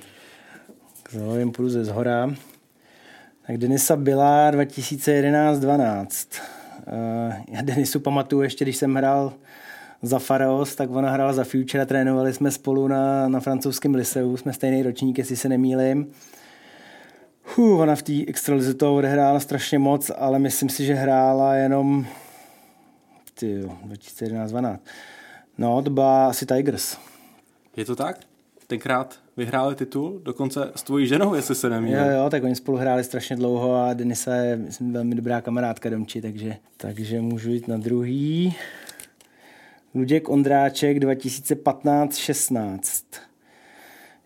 Zalovím, 1.10 1.52
půjdu 1.52 1.68
ze 1.68 1.84
zhora. 1.84 2.30
Tak 3.46 3.58
Denisa 3.58 3.96
byla 3.96 4.50
2011-12. 4.50 6.06
Eh, 6.86 7.42
já 7.48 7.62
Denisu 7.62 8.00
pamatuju 8.00 8.42
ještě, 8.42 8.64
když 8.64 8.76
jsem 8.76 8.94
hrál 8.94 9.32
za 10.02 10.18
Faros, 10.18 10.74
tak 10.74 10.90
ona 10.90 11.10
hrála 11.10 11.32
za 11.32 11.44
Future 11.44 11.82
a 11.82 11.86
trénovali 11.86 12.32
jsme 12.32 12.50
spolu 12.50 12.88
na, 12.88 13.28
na 13.28 13.40
francouzském 13.40 13.94
liseu, 13.94 14.36
jsme 14.36 14.52
stejný 14.52 14.82
ročník, 14.82 15.18
jestli 15.18 15.36
se 15.36 15.48
nemýlim. 15.48 16.12
Huh, 17.56 17.80
ona 17.80 17.94
v 17.94 18.02
té 18.02 18.12
extralize 18.26 18.74
toho 18.74 18.94
odehrála 18.94 19.40
strašně 19.40 19.78
moc, 19.78 20.10
ale 20.16 20.38
myslím 20.38 20.68
si, 20.68 20.84
že 20.84 20.94
hrála 20.94 21.54
jenom 21.54 22.06
ty 23.34 23.62
2011-12. 23.86 24.78
No, 25.58 25.82
to 25.82 25.90
byla 25.90 26.28
asi 26.28 26.46
Tigers. 26.46 26.96
Je 27.76 27.84
to 27.84 27.96
tak? 27.96 28.31
Tenkrát 28.72 29.20
vyhráli 29.36 29.74
titul, 29.74 30.20
dokonce 30.24 30.72
s 30.76 30.82
tvojí 30.82 31.06
ženou, 31.06 31.34
jestli 31.34 31.54
se 31.54 31.70
nemýlím. 31.70 31.98
Jo, 31.98 32.04
jo, 32.10 32.30
tak 32.30 32.44
oni 32.44 32.54
spolu 32.54 32.78
hráli 32.78 33.04
strašně 33.04 33.36
dlouho 33.36 33.76
a 33.76 33.94
Denisa 33.94 34.34
je 34.34 34.56
myslím, 34.56 34.92
velmi 34.92 35.14
dobrá 35.14 35.40
kamarádka 35.40 35.90
Domči, 35.90 36.22
takže, 36.22 36.56
takže 36.76 37.20
můžu 37.20 37.50
jít 37.50 37.68
na 37.68 37.76
druhý. 37.76 38.54
Luděk 39.94 40.28
Ondráček 40.28 40.98
2015-16. 40.98 42.80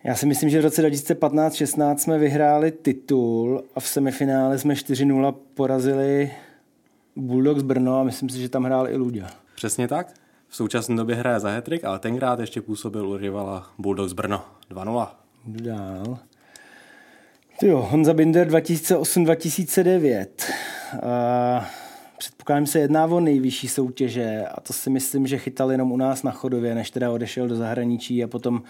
Já 0.05 0.15
si 0.15 0.27
myslím, 0.27 0.51
že 0.51 0.61
v 0.61 0.65
roce 0.65 0.89
2015-16 0.89 1.97
jsme 1.97 2.19
vyhráli 2.19 2.71
titul 2.71 3.65
a 3.75 3.81
v 3.81 3.89
semifinále 3.89 4.59
jsme 4.59 4.75
4-0 4.75 5.35
porazili 5.55 6.33
Bulldogs 7.17 7.63
Brno 7.63 8.01
a 8.01 8.05
myslím 8.05 8.29
si, 8.29 8.41
že 8.41 8.49
tam 8.49 8.65
hrál 8.65 8.89
i 8.89 8.97
Luďa. 8.97 9.31
Přesně 9.55 9.89
tak. 9.89 10.26
V 10.49 10.57
současné 10.57 10.97
době 10.97 11.17
hraje 11.17 11.41
za 11.41 11.51
hetrik, 11.51 11.85
ale 11.85 11.99
tenkrát 11.99 12.41
ještě 12.41 12.63
působil 12.63 13.09
u 13.09 13.17
rivala 13.17 13.71
Bulldogs 13.79 14.13
Brno 14.13 14.45
2-0. 14.71 15.09
Dál. 15.47 16.19
Jo, 17.63 17.87
Honza 17.91 18.15
Binder 18.15 18.49
2008-2009. 18.49 20.27
Uh, 20.95 21.65
předpokládám 22.19 22.67
se 22.67 22.79
jedná 22.79 23.05
o 23.05 23.21
nejvyšší 23.21 23.69
soutěže 23.69 24.47
a 24.55 24.61
to 24.61 24.73
si 24.73 24.91
myslím, 24.91 25.27
že 25.27 25.39
chytal 25.39 25.73
jenom 25.73 25.93
u 25.93 25.97
nás 25.97 26.23
na 26.23 26.31
Chodově, 26.31 26.75
než 26.75 26.91
teda 26.91 27.11
odešel 27.11 27.49
do 27.49 27.57
zahraničí 27.57 28.25
a 28.25 28.29
potom, 28.29 28.63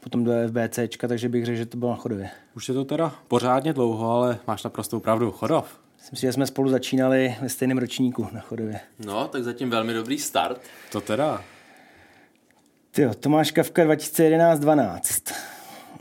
potom 0.00 0.24
do 0.24 0.32
FBCčka, 0.48 1.08
takže 1.08 1.28
bych 1.28 1.46
řekl, 1.46 1.58
že 1.58 1.66
to 1.66 1.76
bylo 1.76 1.90
na 1.90 1.96
Chodově. 1.96 2.30
Už 2.56 2.68
je 2.68 2.74
to 2.74 2.84
teda 2.84 3.14
pořádně 3.28 3.72
dlouho, 3.72 4.10
ale 4.10 4.38
máš 4.46 4.64
naprostou 4.64 5.00
pravdu. 5.00 5.30
Chodov. 5.30 5.81
Myslím 6.02 6.16
si, 6.16 6.20
že 6.20 6.32
jsme 6.32 6.46
spolu 6.46 6.68
začínali 6.68 7.36
ve 7.42 7.48
stejném 7.48 7.78
ročníku 7.78 8.28
na 8.32 8.40
Chodově. 8.40 8.80
No, 8.98 9.28
tak 9.28 9.44
zatím 9.44 9.70
velmi 9.70 9.94
dobrý 9.94 10.18
start. 10.18 10.60
To 10.92 11.00
teda. 11.00 11.44
Tyjo, 12.90 13.14
Tomáš 13.14 13.50
Kavka 13.50 13.84
2011-12. 13.84 15.34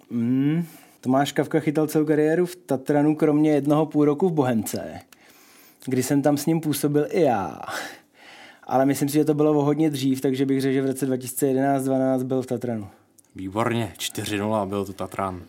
Mm, 0.10 0.66
Tomáš 1.02 1.32
Kavka 1.32 1.60
chytal 1.60 1.88
celou 1.88 2.06
kariéru 2.06 2.46
v 2.46 2.56
Tatranu, 2.56 3.16
kromě 3.16 3.52
jednoho 3.52 3.86
půl 3.86 4.06
roku 4.06 4.30
v 4.30 4.34
Bohemce, 4.34 5.00
kdy 5.86 6.04
jsem 6.04 6.22
tam 6.22 6.38
s 6.38 6.46
ním 6.46 6.62
působil 6.62 7.08
i 7.10 7.22
já. 7.22 7.60
Ale 8.64 8.86
myslím 8.86 9.10
si, 9.10 9.14
že 9.14 9.26
to 9.26 9.34
bylo 9.34 9.52
o 9.52 9.64
hodně 9.64 9.90
dřív, 9.90 10.22
takže 10.22 10.46
bych 10.46 10.62
řekl, 10.62 10.74
že 10.74 10.82
v 10.82 10.86
roce 10.86 11.08
2011-12 11.10 12.24
byl 12.24 12.42
v 12.42 12.46
Tatranu. 12.46 12.88
Výborně, 13.36 13.94
4-0 13.98 14.68
byl 14.68 14.86
to 14.86 14.94
Tatran. 14.94 15.42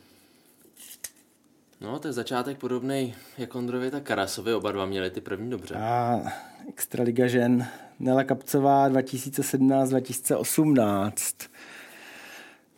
No, 1.83 1.99
to 1.99 2.09
je 2.09 2.13
začátek 2.13 2.59
podobný 2.59 3.15
jak 3.39 3.55
Ondrovi, 3.55 3.91
tak 3.91 4.03
Karasovi. 4.03 4.55
Oba 4.55 4.73
dva 4.73 4.87
měli 4.87 5.11
ty 5.11 5.21
první 5.21 5.51
dobře. 5.51 5.75
A 5.75 6.21
Extraliga 6.69 7.27
žen 7.27 7.67
Nela 7.99 8.25
Kapcová 8.25 8.91
2017-2018. 8.91 11.13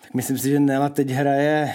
Tak 0.01 0.15
myslím 0.15 0.39
si, 0.39 0.49
že 0.49 0.61
Nela 0.61 0.89
teď 0.89 1.11
hraje, 1.11 1.75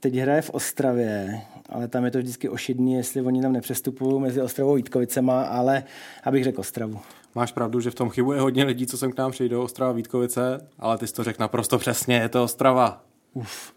teď 0.00 0.14
hraje 0.14 0.42
v 0.42 0.50
Ostravě, 0.50 1.40
ale 1.68 1.88
tam 1.88 2.04
je 2.04 2.10
to 2.10 2.18
vždycky 2.18 2.48
ošidný, 2.48 2.94
jestli 2.94 3.20
oni 3.20 3.42
tam 3.42 3.52
nepřestupují 3.52 4.20
mezi 4.20 4.42
Ostravou 4.42 4.72
a 4.72 4.76
Vítkovicema, 4.76 5.42
ale 5.42 5.84
abych 6.24 6.44
řekl 6.44 6.60
Ostravu. 6.60 7.00
Máš 7.34 7.52
pravdu, 7.52 7.80
že 7.80 7.90
v 7.90 7.94
tom 7.94 8.10
chybuje 8.10 8.40
hodně 8.40 8.64
lidí, 8.64 8.86
co 8.86 8.98
sem 8.98 9.12
k 9.12 9.18
nám 9.18 9.30
přijdou, 9.30 9.62
Ostrava 9.62 9.92
Vítkovice, 9.92 10.68
ale 10.78 10.98
ty 10.98 11.06
jsi 11.06 11.14
to 11.14 11.24
řekl 11.24 11.42
naprosto 11.42 11.78
přesně, 11.78 12.16
je 12.16 12.28
to 12.28 12.44
Ostrava. 12.44 13.04
Uf. 13.32 13.73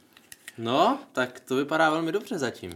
No, 0.58 1.00
tak 1.14 1.40
to 1.40 1.56
vypadá 1.56 1.90
velmi 1.90 2.12
dobře 2.12 2.38
zatím. 2.38 2.72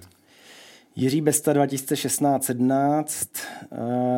Jiří 0.95 1.21
Besta 1.21 1.53
2016-17. 1.53 3.27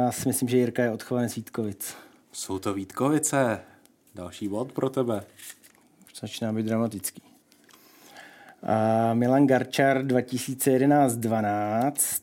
Já 0.06 0.12
si 0.12 0.28
myslím, 0.28 0.50
že 0.50 0.58
Jirka 0.58 0.84
je 0.84 0.92
odchovanec 0.92 1.36
Vítkovic. 1.36 1.96
Jsou 2.32 2.60
to 2.60 2.74
Vítkovice. 2.74 3.60
Další 4.16 4.48
bod 4.48 4.72
pro 4.72 4.90
tebe. 4.90 5.24
Už 6.06 6.20
začíná 6.20 6.54
být 6.54 6.66
dramatický. 6.66 7.22
A 8.64 9.14
Milan 9.14 9.48
Garčar 9.48 10.04
2011-12. 10.04 12.22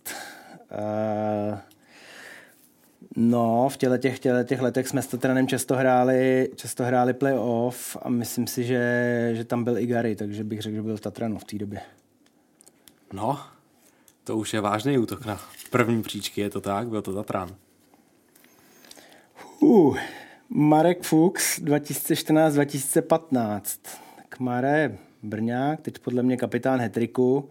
No, 3.16 3.68
v 3.68 3.77
těle 3.77 3.99
těch, 3.99 4.18
těle 4.18 4.44
těch 4.44 4.61
letech 4.61 4.88
jsme 4.88 5.03
s 5.03 5.07
Tatranem 5.07 5.49
často 5.49 5.77
hráli, 5.77 6.51
často 6.57 6.85
hráli 6.85 7.14
playoff 7.14 7.96
a 8.03 8.09
myslím 8.09 8.46
si, 8.46 8.64
že, 8.64 9.31
že 9.35 9.44
tam 9.44 9.64
byl 9.64 9.79
i 9.79 9.87
Gary, 9.87 10.16
takže 10.16 10.44
bych 10.44 10.61
řekl, 10.61 10.77
že 10.77 10.83
byl 10.83 10.96
v 10.96 11.01
Tatranu 11.01 11.38
v 11.38 11.44
té 11.44 11.59
době. 11.59 11.81
No, 13.12 13.40
to 14.25 14.37
už 14.37 14.55
je 14.55 14.61
vážný 14.61 14.99
útok 14.99 15.27
na 15.27 15.40
první 15.70 16.03
příčky, 16.03 16.40
je 16.40 16.51
to 16.51 16.61
tak? 16.61 16.88
Byl 16.88 17.03
to 17.03 17.14
Tatran. 17.14 17.55
Uh, 19.61 19.99
Marek 20.49 21.03
Fuchs 21.03 21.61
2014-2015. 21.61 23.61
Tak 24.16 24.40
Mare 24.40 24.99
Brňák, 25.23 25.81
teď 25.81 25.99
podle 25.99 26.23
mě 26.23 26.37
kapitán 26.37 26.81
Hetriku. 26.81 27.49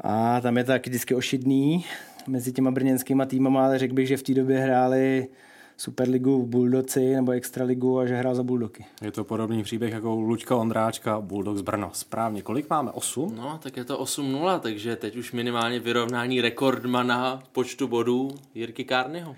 A 0.00 0.40
tam 0.40 0.56
je 0.56 0.64
to 0.64 0.72
taky 0.72 0.90
vždycky 0.90 1.14
ošidný 1.14 1.84
mezi 2.28 2.52
těma 2.52 2.70
brněnskýma 2.70 3.24
týmama, 3.24 3.64
ale 3.64 3.78
řekl 3.78 3.94
bych, 3.94 4.08
že 4.08 4.16
v 4.16 4.22
té 4.22 4.34
době 4.34 4.58
hráli 4.58 5.28
Superligu 5.76 6.42
v 6.42 6.46
Bulldoci 6.46 7.14
nebo 7.14 7.32
Extraligu 7.32 7.98
a 7.98 8.06
že 8.06 8.16
hrál 8.16 8.34
za 8.34 8.42
Bulldoky. 8.42 8.84
Je 9.02 9.12
to 9.12 9.24
podobný 9.24 9.62
příběh 9.62 9.92
jako 9.92 10.14
Lučka 10.14 10.56
Ondráčka, 10.56 11.20
Bulldogs 11.20 11.60
Brno. 11.60 11.90
Správně, 11.92 12.42
kolik 12.42 12.70
máme? 12.70 12.90
8? 12.90 13.34
No, 13.36 13.58
tak 13.62 13.76
je 13.76 13.84
to 13.84 14.04
8-0, 14.04 14.60
takže 14.60 14.96
teď 14.96 15.16
už 15.16 15.32
minimálně 15.32 15.80
vyrovnání 15.80 16.40
rekordmana 16.40 17.42
počtu 17.52 17.88
bodů 17.88 18.30
Jirky 18.54 18.84
Kárnyho. 18.84 19.36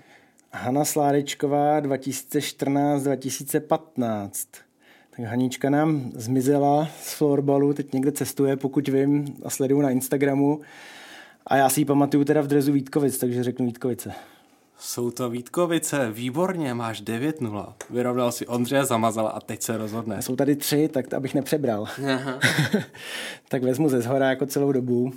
Hanna 0.51 0.85
Sládečková 0.85 1.81
2014-2015. 1.81 4.29
Tak 5.09 5.25
Hanička 5.25 5.69
nám 5.69 6.11
zmizela 6.15 6.87
z 7.01 7.13
florbalu, 7.13 7.73
teď 7.73 7.93
někde 7.93 8.11
cestuje, 8.11 8.57
pokud 8.57 8.87
vím, 8.87 9.25
a 9.43 9.49
sleduju 9.49 9.81
na 9.81 9.89
Instagramu. 9.89 10.61
A 11.49 11.57
já 11.57 11.69
si 11.69 11.81
ji 11.81 11.85
pamatuju 11.85 12.23
teda 12.23 12.41
v 12.41 12.47
drezu 12.47 12.73
Vítkovic, 12.73 13.17
takže 13.17 13.43
řeknu 13.43 13.65
Vítkovice. 13.65 14.13
Jsou 14.79 15.11
to 15.11 15.29
Vítkovice, 15.29 16.11
výborně, 16.11 16.73
máš 16.73 17.03
9-0. 17.03 17.73
Vyrovnal 17.89 18.31
si 18.31 18.47
Ondřeje 18.47 18.85
Zamazala 18.85 19.29
a 19.29 19.39
teď 19.39 19.61
se 19.61 19.77
rozhodne. 19.77 20.21
Jsou 20.21 20.35
tady 20.35 20.55
tři, 20.55 20.89
tak 20.93 21.13
abych 21.13 21.35
nepřebral. 21.35 21.85
tak 23.49 23.63
vezmu 23.63 23.89
ze 23.89 24.01
zhora 24.01 24.29
jako 24.29 24.45
celou 24.45 24.71
dobu. 24.71 25.13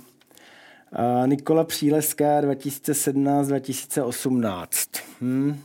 A 0.91 1.25
Nikola 1.25 1.63
Příleská 1.63 2.41
2017-2018. 2.41 4.65
Hm. 5.21 5.59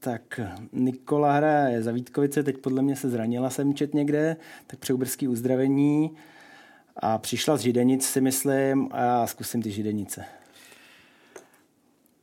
Tak 0.00 0.40
Nikola 0.72 1.32
hraje 1.32 1.82
za 1.82 1.92
Vítkovice, 1.92 2.42
teď 2.42 2.58
podle 2.58 2.82
mě 2.82 2.96
se 2.96 3.10
zranila 3.10 3.50
jsem 3.50 3.74
čet 3.74 3.94
někde, 3.94 4.36
tak 4.66 4.78
přejubrský 4.78 5.28
uzdravení. 5.28 6.10
A 7.00 7.18
přišla 7.18 7.56
z 7.56 7.60
Židenic, 7.60 8.06
si 8.06 8.20
myslím, 8.20 8.88
a 8.92 9.00
já 9.00 9.26
zkusím 9.26 9.62
ty 9.62 9.70
Židenice. 9.70 10.24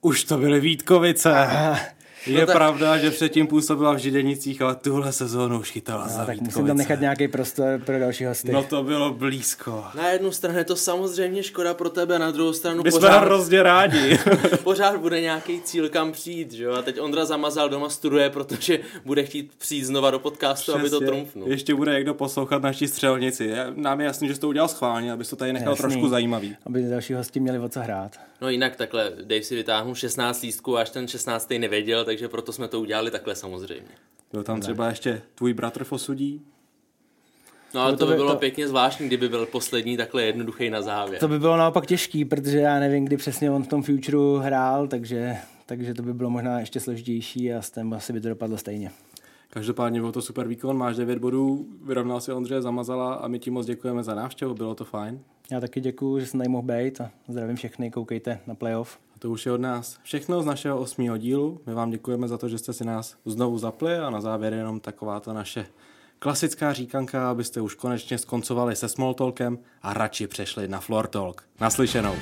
Už 0.02 0.24
to 0.24 0.38
byly 0.38 0.60
Vítkovice. 0.60 1.34
Aha. 1.34 1.80
Je 2.28 2.40
no 2.40 2.46
tak... 2.46 2.56
pravda, 2.56 2.98
že 2.98 3.12
předtím 3.12 3.48
působila 3.48 3.94
v 3.94 3.98
Židenicích, 3.98 4.62
ale 4.62 4.76
tuhle 4.76 5.14
sezónu 5.14 5.60
už 5.60 5.72
chytala 5.72 6.04
no, 6.04 6.10
za 6.10 6.18
tak 6.18 6.30
Vítkovice. 6.30 6.60
musím 6.60 6.68
tam 6.68 6.78
nechat 6.78 7.00
nějaký 7.00 7.28
prostor 7.28 7.82
pro 7.86 8.00
další 8.00 8.26
hosty. 8.26 8.52
No 8.52 8.64
to 8.64 8.84
bylo 8.84 9.14
blízko. 9.14 9.84
Na 9.96 10.10
jednu 10.10 10.32
stranu 10.32 10.58
je 10.58 10.64
to 10.64 10.76
samozřejmě 10.76 11.44
škoda 11.44 11.74
pro 11.74 11.90
tebe, 11.90 12.20
na 12.20 12.32
druhou 12.32 12.54
stranu 12.54 12.84
My 12.84 12.92
pořád... 12.92 13.08
jsme 13.08 13.26
hrozně 13.26 13.64
rádi. 13.64 14.20
pořád 14.64 14.98
bude 14.98 15.22
nějaký 15.22 15.62
cíl, 15.62 15.90
kam 15.90 16.12
přijít, 16.12 16.52
že 16.52 16.64
jo? 16.64 16.74
A 16.74 16.82
teď 16.82 17.00
Ondra 17.00 17.26
Zamazal 17.26 17.70
doma 17.70 17.90
studuje, 17.90 18.30
protože 18.30 18.80
bude 19.06 19.24
chtít 19.24 19.52
přijít 19.58 19.84
znova 19.84 20.12
do 20.12 20.20
podcastu, 20.20 20.72
Přesně. 20.72 20.80
aby 20.82 20.90
to 20.90 21.00
trumfnul. 21.00 21.50
Ještě 21.50 21.76
bude 21.76 21.94
někdo 21.94 22.14
poslouchat 22.14 22.62
naší 22.62 22.88
střelnici. 22.88 23.52
Nám 23.76 24.00
je 24.00 24.06
jasný, 24.06 24.28
že 24.28 24.36
jsi 24.36 24.42
to 24.42 24.48
udělal 24.48 24.68
schválně, 24.68 25.12
aby 25.12 25.24
to 25.24 25.36
tady 25.36 25.54
nechal 25.54 25.74
jasný. 25.74 25.82
trošku 25.84 26.10
zajímavý. 26.10 26.56
Aby 26.66 26.84
další 26.84 27.14
hosti 27.14 27.40
měli 27.40 27.60
o 27.60 27.70
co 27.70 27.80
hrát. 27.80 28.12
No 28.42 28.50
jinak 28.50 28.76
takhle, 28.76 29.12
Dave 29.24 29.44
si 29.44 29.56
vytáhnul 29.56 29.96
16 29.96 30.42
lístků, 30.42 30.78
až 30.78 30.90
ten 30.90 31.08
16. 31.08 31.50
nevěděl, 31.58 32.06
takže 32.18 32.30
proto 32.30 32.52
jsme 32.54 32.68
to 32.68 32.82
udělali 32.82 33.12
takhle 33.12 33.36
samozřejmě. 33.36 33.90
Byl 34.32 34.44
tam 34.44 34.62
třeba 34.62 34.90
ještě 34.90 35.22
tvůj 35.36 35.54
bratr 35.54 35.84
Fosudí? 35.84 36.42
No 37.74 37.82
ale 37.82 37.92
to, 37.92 37.98
to 37.98 38.06
by 38.06 38.16
bylo 38.16 38.32
to... 38.32 38.38
pěkně 38.38 38.68
zvláštní, 38.68 39.08
kdyby 39.08 39.30
byl 39.30 39.46
poslední 39.46 39.98
takhle 39.98 40.24
jednoduchý 40.24 40.70
na 40.70 40.82
závěr. 40.82 41.20
To 41.20 41.28
by 41.28 41.40
bylo 41.40 41.58
naopak 41.58 41.86
těžký, 41.86 42.26
protože 42.26 42.58
já 42.60 42.80
nevím, 42.80 43.06
kdy 43.06 43.18
přesně 43.18 43.52
on 43.52 43.64
v 43.64 43.68
tom 43.68 43.84
Futureu 43.84 44.36
hrál, 44.36 44.88
takže, 44.88 45.38
takže 45.66 45.94
to 45.94 46.02
by 46.02 46.14
bylo 46.14 46.30
možná 46.30 46.60
ještě 46.60 46.80
složitější 46.80 47.54
a 47.54 47.62
s 47.62 47.72
tím 47.72 47.94
asi 47.94 48.14
by 48.14 48.22
to 48.22 48.30
dopadlo 48.30 48.58
stejně. 48.58 48.92
Každopádně 49.50 50.02
byl 50.02 50.12
to 50.12 50.22
super 50.22 50.48
výkon, 50.48 50.78
máš 50.78 50.96
9 50.96 51.20
bodů, 51.20 51.68
vyrovnal 51.82 52.22
si 52.22 52.32
Ondřeje 52.32 52.62
Zamazala 52.62 53.14
a 53.14 53.28
my 53.28 53.40
ti 53.40 53.52
moc 53.52 53.66
děkujeme 53.66 54.04
za 54.04 54.16
návštěvu, 54.16 54.54
bylo 54.54 54.76
to 54.76 54.86
fajn. 54.86 55.20
Já 55.52 55.60
taky 55.60 55.82
děkuji, 55.82 56.20
že 56.20 56.26
jsem 56.26 56.38
tady 56.38 56.50
mohl 56.50 56.68
být 56.68 57.02
a 57.02 57.12
zdravím 57.28 57.56
všechny, 57.56 57.92
koukejte 57.92 58.40
na 58.48 58.56
playoff. 58.56 59.00
To 59.20 59.30
už 59.30 59.46
je 59.46 59.52
od 59.52 59.62
nás 59.62 59.98
všechno 60.04 60.42
z 60.42 60.46
našeho 60.46 60.80
osmého 60.80 61.18
dílu. 61.18 61.62
My 61.66 61.74
vám 61.74 61.90
děkujeme 61.90 62.28
za 62.28 62.38
to, 62.38 62.50
že 62.50 62.58
jste 62.58 62.74
si 62.74 62.86
nás 62.86 63.16
znovu 63.26 63.58
zapli 63.58 63.98
a 63.98 64.10
na 64.10 64.22
závěr 64.22 64.54
jenom 64.54 64.80
taková 64.80 65.20
ta 65.20 65.34
naše 65.34 65.66
klasická 66.20 66.74
říkanka, 66.74 67.30
abyste 67.30 67.62
už 67.62 67.76
konečně 67.76 68.18
skoncovali 68.18 68.76
se 68.76 68.90
Small 68.90 69.14
Talkem 69.14 69.60
a 69.82 69.94
radši 69.94 70.28
přešli 70.28 70.68
na 70.68 70.80
Floor 70.80 71.08
Talk. 71.08 71.44
Naslyšenou. 71.60 72.16